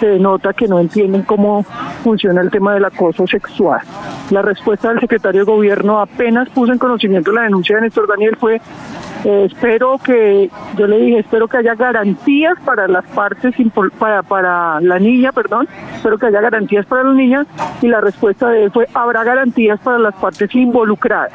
se 0.00 0.18
nota 0.18 0.52
que 0.52 0.68
no 0.68 0.78
entienden 0.78 1.22
cómo 1.22 1.64
funciona 2.02 2.42
el 2.42 2.50
tema 2.50 2.74
del 2.74 2.84
acoso 2.84 3.26
sexual. 3.26 3.80
La 4.30 4.42
respuesta 4.42 4.90
del 4.90 5.00
secretario 5.00 5.46
de 5.46 5.52
gobierno 5.52 5.98
apenas 5.98 6.50
puso 6.50 6.72
en 6.72 6.78
conocimiento 6.78 7.32
la 7.32 7.42
denuncia 7.42 7.76
de 7.76 7.82
Néstor 7.82 8.06
Daniel 8.06 8.36
fue 8.36 8.60
eh, 9.24 9.46
espero 9.50 9.96
que, 9.96 10.50
yo 10.76 10.86
le 10.86 10.98
dije, 10.98 11.20
espero 11.20 11.48
que 11.48 11.56
haya 11.56 11.74
garantías 11.74 12.58
para 12.62 12.86
las 12.86 13.06
partes, 13.06 13.54
para, 13.98 14.22
para 14.22 14.80
la 14.82 14.98
niña, 14.98 15.32
perdón, 15.32 15.66
espero 15.94 16.18
que 16.18 16.26
haya 16.26 16.42
garantías 16.42 16.84
para 16.84 17.04
la 17.04 17.14
niña 17.14 17.46
y 17.80 17.88
la 17.88 18.02
respuesta 18.02 18.50
de 18.50 18.64
él 18.64 18.70
fue, 18.70 18.86
habrá 18.92 19.24
garantías 19.24 19.80
para 19.80 19.98
las 19.98 20.14
partes 20.16 20.54
involucradas. 20.54 21.32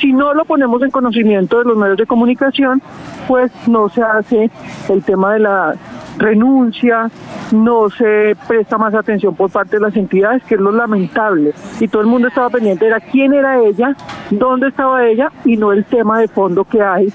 Si 0.00 0.12
no 0.12 0.34
lo 0.34 0.44
ponemos 0.44 0.82
en 0.82 0.90
conocimiento 0.90 1.58
de 1.58 1.64
los 1.64 1.76
medios 1.76 1.96
de 1.96 2.06
comunicación, 2.06 2.82
pues 3.26 3.50
no 3.66 3.88
se 3.88 4.02
hace 4.02 4.50
el 4.88 5.02
tema 5.02 5.34
de 5.34 5.40
la 5.40 5.74
renuncia, 6.18 7.10
no 7.52 7.90
se 7.90 8.36
presta 8.48 8.78
más 8.78 8.94
atención 8.94 9.34
por 9.34 9.50
parte 9.50 9.76
de 9.76 9.82
las 9.82 9.96
entidades, 9.96 10.42
que 10.44 10.54
es 10.54 10.60
lo 10.60 10.72
lamentable. 10.72 11.52
Y 11.80 11.88
todo 11.88 12.02
el 12.02 12.08
mundo 12.08 12.28
estaba 12.28 12.50
pendiente, 12.50 12.86
era 12.86 13.00
quién 13.00 13.34
era 13.34 13.62
ella, 13.62 13.96
dónde 14.30 14.68
estaba 14.68 15.06
ella 15.06 15.30
y 15.44 15.56
no 15.56 15.72
el 15.72 15.84
tema 15.84 16.20
de 16.20 16.28
fondo 16.28 16.64
que 16.64 16.82
hay 16.82 17.12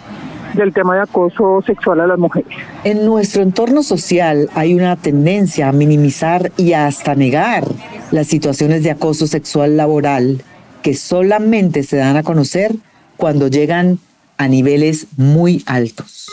del 0.53 0.73
tema 0.73 0.95
de 0.95 1.01
acoso 1.01 1.61
sexual 1.65 2.01
a 2.01 2.07
las 2.07 2.19
mujeres. 2.19 2.49
En 2.83 3.05
nuestro 3.05 3.41
entorno 3.41 3.83
social 3.83 4.49
hay 4.53 4.73
una 4.73 4.95
tendencia 4.97 5.69
a 5.69 5.71
minimizar 5.71 6.51
y 6.57 6.73
hasta 6.73 7.15
negar 7.15 7.63
las 8.11 8.27
situaciones 8.27 8.83
de 8.83 8.91
acoso 8.91 9.27
sexual 9.27 9.77
laboral 9.77 10.43
que 10.81 10.93
solamente 10.93 11.83
se 11.83 11.97
dan 11.97 12.17
a 12.17 12.23
conocer 12.23 12.75
cuando 13.17 13.47
llegan 13.47 13.99
a 14.37 14.47
niveles 14.47 15.07
muy 15.17 15.63
altos. 15.65 16.27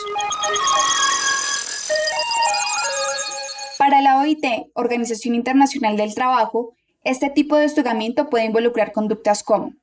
Para 3.77 4.01
la 4.01 4.19
OIT, 4.19 4.45
Organización 4.73 5.35
Internacional 5.35 5.97
del 5.97 6.13
Trabajo, 6.13 6.73
este 7.03 7.29
tipo 7.29 7.55
de 7.55 7.65
hostigamiento 7.65 8.29
puede 8.29 8.45
involucrar 8.45 8.91
conductas 8.91 9.43
como 9.43 9.73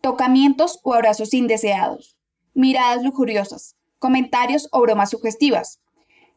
tocamientos 0.00 0.78
o 0.82 0.94
abrazos 0.94 1.32
indeseados, 1.32 2.16
miradas 2.54 3.02
lujuriosas, 3.02 3.76
comentarios 3.98 4.68
o 4.72 4.80
bromas 4.82 5.10
sugestivas, 5.10 5.80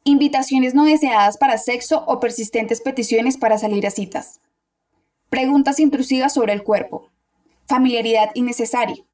invitaciones 0.04 0.74
no 0.74 0.86
deseadas 0.86 1.38
para 1.38 1.58
sexo 1.58 2.04
o 2.08 2.20
persistentes 2.20 2.82
peticiones 2.82 3.38
para 3.38 3.58
salir 3.58 3.86
a 3.86 3.92
citas, 3.92 4.40
preguntas 5.30 5.80
intrusivas 5.80 6.34
sobre 6.34 6.54
el 6.54 6.64
cuerpo, 6.64 7.10
familiaridad 7.70 8.32
innecesaria, 8.34 9.06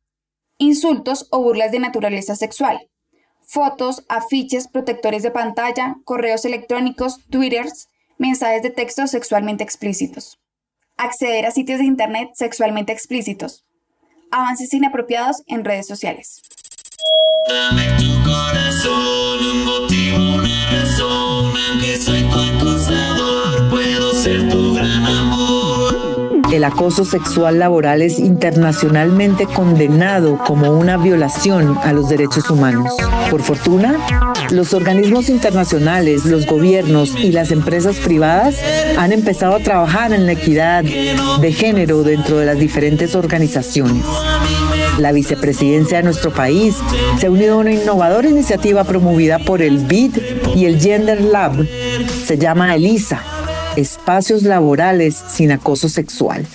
insultos 0.57 1.27
o 1.29 1.43
burlas 1.43 1.71
de 1.73 1.79
naturaleza 1.79 2.37
sexual, 2.37 2.89
fotos, 3.45 4.05
afiches, 4.07 4.69
protectores 4.69 5.23
de 5.23 5.31
pantalla, 5.31 5.97
correos 6.05 6.45
electrónicos, 6.45 7.19
twitters, 7.29 7.89
mensajes 8.17 8.63
de 8.63 8.69
texto 8.69 9.05
sexualmente 9.07 9.63
explícitos, 9.63 10.39
acceder 10.95 11.45
a 11.45 11.51
sitios 11.51 11.79
de 11.79 11.85
Internet 11.85 12.29
sexualmente 12.33 12.93
explícitos, 12.93 13.65
avances 14.31 14.73
inapropiados 14.73 15.43
en 15.47 15.65
redes 15.65 15.85
sociales. 15.85 16.39
Dame 17.49 17.89
tu 17.97 18.23
corazón, 18.23 19.45
un 19.51 19.65
motivo, 19.65 20.17
una 20.35 20.71
razón, 20.71 21.53
aunque 21.69 21.97
soy 21.97 22.23
tu 22.59 22.74
El 26.55 26.63
acoso 26.63 27.03
sexual 27.03 27.59
laboral 27.59 28.01
es 28.01 28.17
internacionalmente 28.17 29.45
condenado 29.45 30.37
como 30.37 30.71
una 30.71 30.95
violación 30.95 31.77
a 31.83 31.91
los 31.91 32.07
derechos 32.07 32.49
humanos. 32.49 32.93
Por 33.29 33.41
fortuna, 33.41 33.97
los 34.51 34.73
organismos 34.73 35.27
internacionales, 35.27 36.23
los 36.23 36.45
gobiernos 36.45 37.13
y 37.13 37.33
las 37.33 37.51
empresas 37.51 37.97
privadas 37.97 38.55
han 38.97 39.11
empezado 39.11 39.55
a 39.55 39.59
trabajar 39.59 40.13
en 40.13 40.25
la 40.25 40.31
equidad 40.31 40.85
de 40.85 41.51
género 41.51 42.03
dentro 42.03 42.37
de 42.37 42.45
las 42.45 42.57
diferentes 42.57 43.15
organizaciones 43.15 44.05
la 44.97 45.11
vicepresidencia 45.11 45.97
de 45.97 46.03
nuestro 46.03 46.31
país 46.31 46.75
se 47.19 47.27
ha 47.27 47.31
unido 47.31 47.55
a 47.55 47.57
una 47.57 47.73
innovadora 47.73 48.29
iniciativa 48.29 48.83
promovida 48.83 49.39
por 49.39 49.61
el 49.61 49.79
BID 49.79 50.17
y 50.55 50.65
el 50.65 50.79
Gender 50.79 51.21
Lab. 51.21 51.65
Se 52.25 52.37
llama 52.37 52.75
ELISA, 52.75 53.21
Espacios 53.75 54.43
Laborales 54.43 55.21
sin 55.27 55.51
Acoso 55.51 55.89
Sexual. 55.89 56.45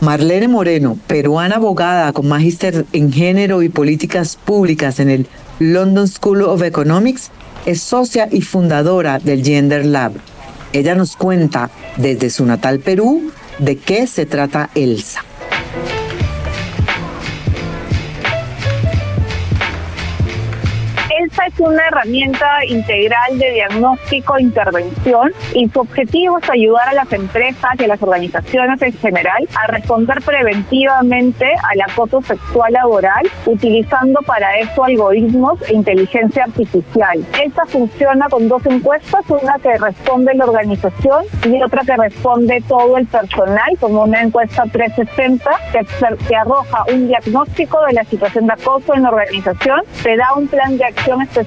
Marlene 0.00 0.48
Moreno, 0.48 0.98
peruana 1.06 1.56
abogada 1.56 2.12
con 2.12 2.28
magíster 2.28 2.84
en 2.92 3.10
género 3.10 3.62
y 3.62 3.70
políticas 3.70 4.36
públicas 4.36 5.00
en 5.00 5.08
el 5.08 5.26
London 5.58 6.06
School 6.06 6.42
of 6.42 6.62
Economics, 6.62 7.30
es 7.64 7.80
socia 7.80 8.28
y 8.30 8.42
fundadora 8.42 9.18
del 9.18 9.42
Gender 9.42 9.86
Lab. 9.86 10.12
Ella 10.74 10.94
nos 10.94 11.16
cuenta 11.16 11.70
desde 11.96 12.28
su 12.28 12.44
natal 12.44 12.80
Perú 12.80 13.30
de 13.58 13.78
qué 13.78 14.06
se 14.06 14.26
trata 14.26 14.68
ELSA. 14.74 15.24
Es 21.54 21.60
una 21.60 21.86
herramienta 21.86 22.64
integral 22.66 23.38
de 23.38 23.50
diagnóstico 23.52 24.36
e 24.36 24.42
intervención 24.42 25.32
y 25.54 25.68
su 25.68 25.80
objetivo 25.80 26.38
es 26.38 26.50
ayudar 26.50 26.88
a 26.88 26.94
las 26.94 27.12
empresas 27.12 27.72
y 27.78 27.84
a 27.84 27.88
las 27.88 28.02
organizaciones 28.02 28.82
en 28.82 28.92
general 28.94 29.48
a 29.54 29.66
responder 29.68 30.20
preventivamente 30.22 31.46
al 31.70 31.80
acoso 31.90 32.22
sexual 32.22 32.72
laboral 32.72 33.30
utilizando 33.46 34.20
para 34.22 34.58
eso 34.58 34.84
algoritmos 34.84 35.60
e 35.68 35.74
inteligencia 35.74 36.44
artificial. 36.44 37.24
Esta 37.42 37.66
funciona 37.66 38.28
con 38.28 38.48
dos 38.48 38.64
encuestas, 38.66 39.24
una 39.28 39.58
que 39.58 39.76
responde 39.78 40.34
la 40.34 40.44
organización 40.44 41.24
y 41.44 41.62
otra 41.62 41.82
que 41.82 41.96
responde 41.96 42.62
todo 42.66 42.96
el 42.96 43.06
personal, 43.06 43.76
como 43.80 44.04
una 44.04 44.22
encuesta 44.22 44.64
360 44.70 45.50
que, 45.72 45.80
que 46.26 46.36
arroja 46.36 46.84
un 46.92 47.08
diagnóstico 47.08 47.84
de 47.86 47.92
la 47.92 48.04
situación 48.04 48.46
de 48.46 48.54
acoso 48.54 48.94
en 48.94 49.02
la 49.02 49.10
organización, 49.10 49.80
te 50.02 50.16
da 50.16 50.34
un 50.36 50.48
plan 50.48 50.76
de 50.76 50.84
acción 50.84 51.22
específico 51.22 51.43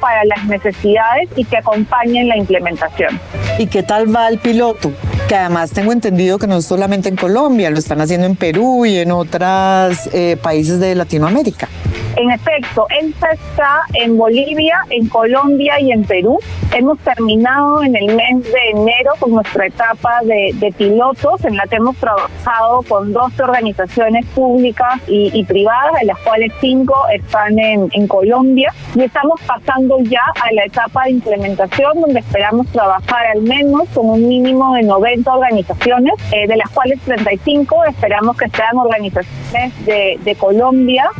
para 0.00 0.24
las 0.24 0.44
necesidades 0.46 1.28
y 1.36 1.44
que 1.44 1.56
acompañen 1.56 2.28
la 2.28 2.36
implementación. 2.36 3.20
¿Y 3.58 3.66
qué 3.66 3.82
tal 3.82 4.14
va 4.14 4.28
el 4.28 4.38
piloto? 4.38 4.92
Que 5.28 5.34
además 5.34 5.70
tengo 5.70 5.92
entendido 5.92 6.38
que 6.38 6.46
no 6.46 6.56
es 6.56 6.66
solamente 6.66 7.08
en 7.08 7.16
Colombia, 7.16 7.70
lo 7.70 7.78
están 7.78 8.00
haciendo 8.00 8.26
en 8.26 8.36
Perú 8.36 8.86
y 8.86 8.98
en 8.98 9.10
otros 9.10 10.08
eh, 10.12 10.36
países 10.40 10.80
de 10.80 10.94
Latinoamérica. 10.94 11.68
En 12.16 12.30
efecto, 12.30 12.86
ELSA 12.88 13.32
está 13.32 13.82
en 13.92 14.16
Bolivia, 14.16 14.78
en 14.88 15.06
Colombia 15.08 15.78
y 15.78 15.92
en 15.92 16.02
Perú. 16.02 16.38
Hemos 16.72 16.98
terminado 17.00 17.82
en 17.82 17.94
el 17.94 18.16
mes 18.16 18.42
de 18.42 18.70
enero 18.70 19.12
con 19.20 19.32
nuestra 19.32 19.66
etapa 19.66 20.20
de, 20.24 20.72
pilotos 20.78 21.44
en 21.44 21.56
la 21.56 21.64
que 21.64 21.76
hemos 21.76 21.96
trabajado 21.96 22.82
con 22.88 23.12
12 23.12 23.42
organizaciones 23.42 24.24
públicas 24.34 24.98
y, 25.06 25.44
privadas, 25.44 26.00
de 26.00 26.06
las 26.06 26.18
cuales 26.20 26.52
cinco 26.60 26.94
están 27.12 27.58
en, 27.58 28.06
Colombia. 28.06 28.72
Y 28.94 29.02
estamos 29.02 29.40
pasando 29.46 29.98
ya 30.00 30.22
a 30.42 30.52
la 30.52 30.64
etapa 30.64 31.04
de 31.04 31.10
implementación 31.10 32.00
donde 32.00 32.20
esperamos 32.20 32.66
trabajar 32.68 33.26
al 33.34 33.42
menos 33.42 33.88
con 33.94 34.08
un 34.08 34.26
mínimo 34.26 34.74
de 34.74 34.84
90 34.84 35.34
organizaciones, 35.34 36.14
eh, 36.32 36.46
de 36.46 36.56
las 36.56 36.70
cuales 36.70 36.98
35 37.00 37.84
esperamos 37.84 38.36
que 38.36 38.48
sean 38.48 38.76
organizaciones 38.78 39.72
de 39.86 40.36
Colombia 40.38 41.10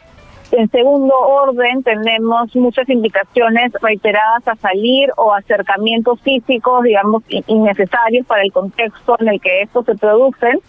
En 0.52 0.70
segundo 0.70 1.14
orden, 1.16 1.84
tenemos 1.84 2.56
muchas 2.56 2.90
indicaciones 2.90 3.72
reiteradas 3.82 4.48
a 4.48 4.56
salir 4.56 5.10
o 5.16 5.34
acercamientos 5.34 6.20
físicos, 6.22 6.84
digamos, 6.84 7.24
innecesarios 7.48 8.26
para 8.26 8.42
el 8.42 8.52
contexto 8.52 9.16
en 9.20 9.30
el 9.30 9.40
que 9.40 9.62
estos 9.62 9.86
se 9.86 9.96
producen. 9.96 10.60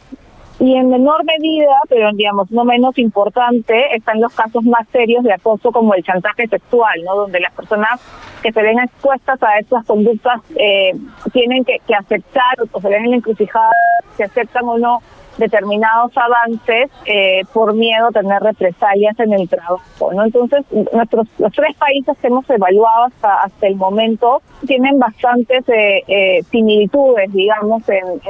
Y 0.61 0.77
en 0.77 0.91
menor 0.91 1.25
medida, 1.25 1.75
pero 1.89 2.13
digamos 2.13 2.51
no 2.51 2.65
menos 2.65 2.99
importante, 2.99 3.97
están 3.97 4.21
los 4.21 4.35
casos 4.35 4.63
más 4.65 4.87
serios 4.93 5.25
de 5.25 5.33
acoso 5.33 5.73
como 5.73 5.95
el 5.95 6.05
chantaje 6.05 6.47
sexual, 6.49 7.03
¿no? 7.03 7.17
Donde 7.17 7.41
las 7.41 7.55
personas 7.55 7.99
que 8.43 8.53
se 8.53 8.63
ven 8.63 8.79
expuestas 8.79 9.43
a 9.43 9.59
estas 9.59 9.87
conductas 9.87 10.43
eh, 10.57 10.93
tienen 11.33 11.65
que, 11.65 11.81
aceptar 11.95 12.57
o 12.73 12.81
se 12.81 12.89
ven 12.89 13.07
en 13.07 13.11
la 13.13 13.71
si 14.17 14.23
aceptan 14.23 14.69
o 14.69 14.79
no 14.79 14.99
determinados 15.41 16.13
avances 16.17 16.91
eh, 17.07 17.41
por 17.53 17.75
miedo 17.75 18.07
a 18.09 18.13
tener 18.13 18.41
represalias 18.41 19.19
en 19.19 19.33
el 19.33 19.49
trabajo. 19.49 20.13
Entonces, 20.25 20.65
nuestros 20.93 21.27
los 21.39 21.53
tres 21.53 21.75
países 21.77 22.17
que 22.19 22.29
hemos 22.29 22.49
evaluado 22.49 23.07
hasta, 23.07 23.43
hasta 23.43 23.67
el 23.67 23.77
momento 23.77 24.43
tienen 24.67 24.99
bastantes 24.99 25.69
eh, 25.69 26.05
eh, 26.07 26.43
similitudes, 26.51 27.33
digamos, 27.33 27.83
en, 27.89 28.21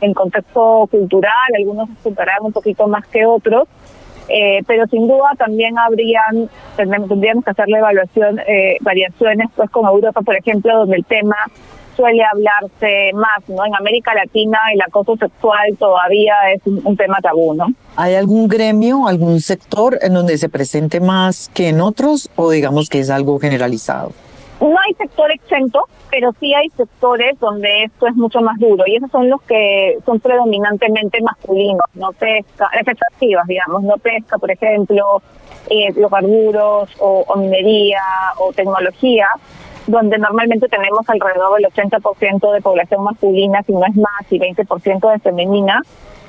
en, 0.00 0.14
contexto 0.14 0.88
cultural, 0.90 1.50
algunos 1.56 1.88
se 1.90 2.08
superan 2.08 2.38
un 2.40 2.52
poquito 2.52 2.88
más 2.88 3.06
que 3.08 3.26
otros, 3.26 3.68
pero 4.66 4.86
sin 4.86 5.06
duda 5.06 5.32
también 5.36 5.78
habrían, 5.78 6.48
tendríamos 6.76 7.44
que 7.44 7.50
hacer 7.50 7.68
la 7.68 7.78
evaluación, 7.78 8.40
variaciones 8.80 9.50
pues 9.54 9.68
con 9.68 9.84
Europa, 9.86 10.22
por 10.22 10.34
ejemplo, 10.34 10.78
donde 10.78 10.96
el 10.96 11.04
tema 11.04 11.36
suele 11.96 12.22
hablarse 12.24 13.12
más, 13.14 13.48
¿no? 13.48 13.64
En 13.64 13.74
América 13.74 14.14
Latina 14.14 14.58
el 14.72 14.80
acoso 14.82 15.16
sexual 15.16 15.76
todavía 15.78 16.34
es 16.54 16.62
un, 16.66 16.96
tema 16.96 17.18
tabú, 17.22 17.54
¿no? 17.54 17.66
¿Hay 17.96 18.14
algún 18.14 18.48
gremio, 18.48 19.06
algún 19.06 19.40
sector 19.40 19.98
en 20.02 20.14
donde 20.14 20.38
se 20.38 20.48
presente 20.48 21.00
más 21.00 21.50
que 21.54 21.68
en 21.68 21.80
otros 21.80 22.30
o 22.36 22.50
digamos 22.50 22.88
que 22.88 23.00
es 23.00 23.10
algo 23.10 23.38
generalizado? 23.38 24.12
No 24.60 24.76
hay 24.86 24.94
sector 24.94 25.30
exento, 25.30 25.88
pero 26.10 26.30
sí 26.38 26.54
hay 26.54 26.70
sectores 26.70 27.38
donde 27.40 27.84
esto 27.84 28.06
es 28.06 28.14
mucho 28.14 28.40
más 28.40 28.58
duro 28.58 28.84
y 28.86 28.96
esos 28.96 29.10
son 29.10 29.28
los 29.28 29.42
que 29.42 29.98
son 30.06 30.20
predominantemente 30.20 31.20
masculinos, 31.20 31.84
no 31.94 32.12
pesca, 32.12 32.70
las 32.72 32.86
extractivas, 32.86 33.46
digamos, 33.46 33.82
no 33.82 33.96
pesca, 33.98 34.38
por 34.38 34.50
ejemplo, 34.50 35.20
eh, 35.68 35.92
los 35.96 36.10
carburos 36.10 36.88
o, 36.98 37.24
o 37.26 37.36
minería 37.36 38.00
o 38.38 38.52
tecnología, 38.52 39.28
donde 39.86 40.18
normalmente 40.18 40.68
tenemos 40.68 41.08
alrededor 41.08 41.56
del 41.56 41.70
80% 41.70 42.52
de 42.52 42.60
población 42.60 43.04
masculina, 43.04 43.62
si 43.62 43.72
no 43.72 43.84
es 43.86 43.96
más, 43.96 44.30
y 44.30 44.38
20% 44.38 45.12
de 45.12 45.18
femenina, 45.18 45.82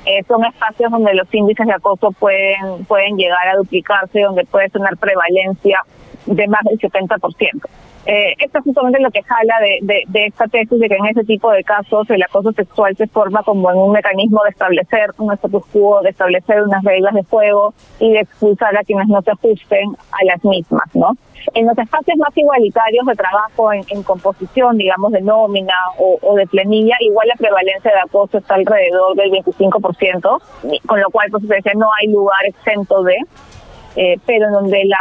eh, 0.04 0.22
son 0.28 0.44
espacios 0.44 0.90
donde 0.90 1.14
los 1.14 1.32
índices 1.34 1.66
de 1.66 1.72
acoso 1.72 2.12
pueden, 2.12 2.84
pueden 2.86 3.16
llegar 3.16 3.48
a 3.48 3.56
duplicarse, 3.56 4.20
donde 4.20 4.44
puede 4.44 4.68
tener 4.68 4.96
prevalencia 4.98 5.80
de 6.26 6.46
más 6.48 6.60
del 6.64 6.78
70%. 6.78 7.68
Eh, 8.06 8.34
esto 8.38 8.58
es 8.58 8.64
justamente 8.64 9.00
lo 9.00 9.10
que 9.10 9.22
jala 9.22 9.54
de, 9.82 10.02
de, 10.06 10.26
esta 10.26 10.46
tesis 10.46 10.78
de 10.78 10.88
que 10.88 10.94
en 10.94 11.06
ese 11.06 11.24
tipo 11.24 11.50
de 11.50 11.64
casos 11.64 12.08
el 12.08 12.22
acoso 12.22 12.52
sexual 12.52 12.96
se 12.96 13.08
forma 13.08 13.42
como 13.42 13.68
en 13.68 13.78
un 13.78 13.92
mecanismo 13.92 14.42
de 14.44 14.50
establecer 14.50 15.10
un 15.18 15.32
status 15.32 15.66
quo, 15.72 16.00
de 16.02 16.10
establecer 16.10 16.62
unas 16.62 16.84
reglas 16.84 17.14
de 17.14 17.24
juego 17.24 17.74
y 17.98 18.12
de 18.12 18.20
expulsar 18.20 18.76
a 18.76 18.84
quienes 18.84 19.08
no 19.08 19.20
se 19.22 19.32
ajusten 19.32 19.96
a 20.12 20.24
las 20.24 20.44
mismas, 20.44 20.84
¿no? 20.94 21.16
En 21.54 21.66
los 21.66 21.76
espacios 21.76 22.16
más 22.18 22.36
igualitarios 22.36 23.06
de 23.06 23.14
trabajo 23.14 23.72
en, 23.72 24.02
composición, 24.04 24.78
digamos, 24.78 25.12
de 25.12 25.20
nómina 25.20 25.74
o, 25.98 26.34
de 26.36 26.46
plenilla, 26.46 26.96
igual 27.00 27.28
la 27.28 27.34
prevalencia 27.34 27.90
de 27.90 28.00
acoso 28.00 28.38
está 28.38 28.54
alrededor 28.54 29.16
del 29.16 29.30
25%, 29.32 30.40
con 30.86 31.00
lo 31.00 31.10
cual, 31.10 31.28
pues, 31.30 31.44
se 31.62 31.74
no 31.74 31.88
hay 32.00 32.08
lugar 32.08 32.44
exento 32.46 33.02
de, 33.02 33.16
eh, 33.96 34.18
pero 34.26 34.50
donde 34.50 34.84
la, 34.84 34.98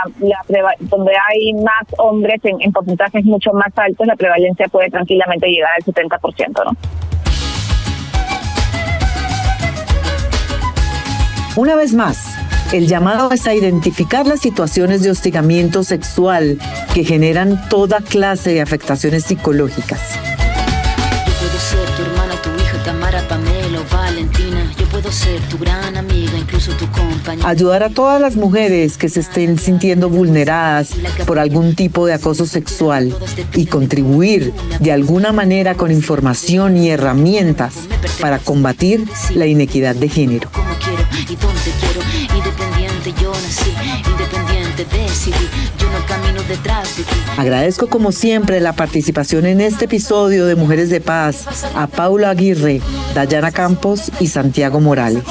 donde 0.80 1.12
hay 1.30 1.54
más 1.54 1.84
hombres 1.98 2.40
en, 2.44 2.72
porcentajes 2.72 3.26
mucho 3.26 3.52
más 3.52 3.72
altos, 3.76 4.08
la 4.08 4.16
prevalencia 4.16 4.68
puede 4.70 4.90
tranquilamente 4.90 5.48
llegar 5.48 5.72
al 5.78 5.84
70%, 5.84 6.64
¿no? 6.66 6.72
Una 11.58 11.76
vez 11.76 11.94
más, 11.94 12.38
el 12.74 12.88
llamado 12.88 13.32
es 13.32 13.48
a 13.48 13.54
identificar 13.54 14.28
las 14.28 14.42
situaciones 14.42 15.04
de 15.04 15.12
hostigamiento 15.12 15.84
sexual 15.84 16.58
que 16.94 17.06
generan 17.06 17.70
toda 17.70 18.02
clase 18.02 18.54
de 18.54 18.62
afectaciones 18.62 19.24
psicológicas. 19.24 20.20
Valentina. 23.92 24.72
Yo 24.78 24.86
puedo 24.88 25.12
ser 25.12 25.42
tu 25.50 25.58
gran 25.58 25.98
amiga, 25.98 26.38
incluso 26.38 26.72
tu 26.74 26.90
compañera. 26.92 27.48
Ayudar 27.48 27.84
a 27.84 27.90
todas 27.90 28.22
las 28.22 28.36
mujeres 28.36 28.98
que 28.98 29.10
se 29.10 29.20
estén 29.22 29.58
sintiendo 29.58 30.10
vulneradas 30.10 30.92
por 31.26 31.40
algún 31.40 31.76
tipo 31.76 32.06
de 32.06 32.14
acoso 32.14 32.46
sexual 32.46 33.16
y 33.54 33.66
contribuir 33.66 34.54
de 34.80 34.92
alguna 34.92 35.32
manera 35.32 35.76
con 35.76 35.92
información 35.92 36.78
y 36.78 36.90
herramientas 36.90 37.76
para 38.20 38.40
combatir 38.40 39.06
la 39.34 39.46
inequidad 39.46 39.96
de 39.96 40.10
género. 40.10 40.50
Agradezco 47.38 47.88
como 47.88 48.12
siempre 48.12 48.60
la 48.60 48.74
participación 48.74 49.46
en 49.46 49.62
este 49.62 49.86
episodio 49.86 50.46
de 50.46 50.56
Mujeres 50.56 50.90
de 50.90 51.02
Paz 51.02 51.46
a 51.76 51.88
Paula 51.88 52.30
Aguirre, 52.30 52.82
Dayana 53.14 53.52
Campos 53.52 54.12
y 54.20 54.28
Santiago 54.28 54.80
Morales. 54.80 55.24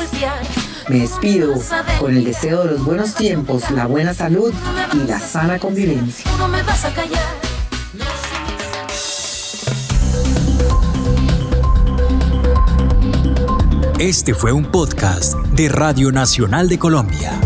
Me 0.88 0.98
despido 1.00 1.54
con 1.98 2.14
el 2.14 2.24
deseo 2.24 2.64
de 2.64 2.72
los 2.72 2.84
buenos 2.84 3.14
tiempos, 3.14 3.70
la 3.70 3.86
buena 3.86 4.12
salud 4.12 4.52
y 4.92 5.08
la 5.08 5.18
sana 5.18 5.58
convivencia. 5.58 6.30
Este 13.98 14.34
fue 14.34 14.52
un 14.52 14.64
podcast 14.66 15.34
de 15.54 15.70
Radio 15.70 16.12
Nacional 16.12 16.68
de 16.68 16.78
Colombia. 16.78 17.40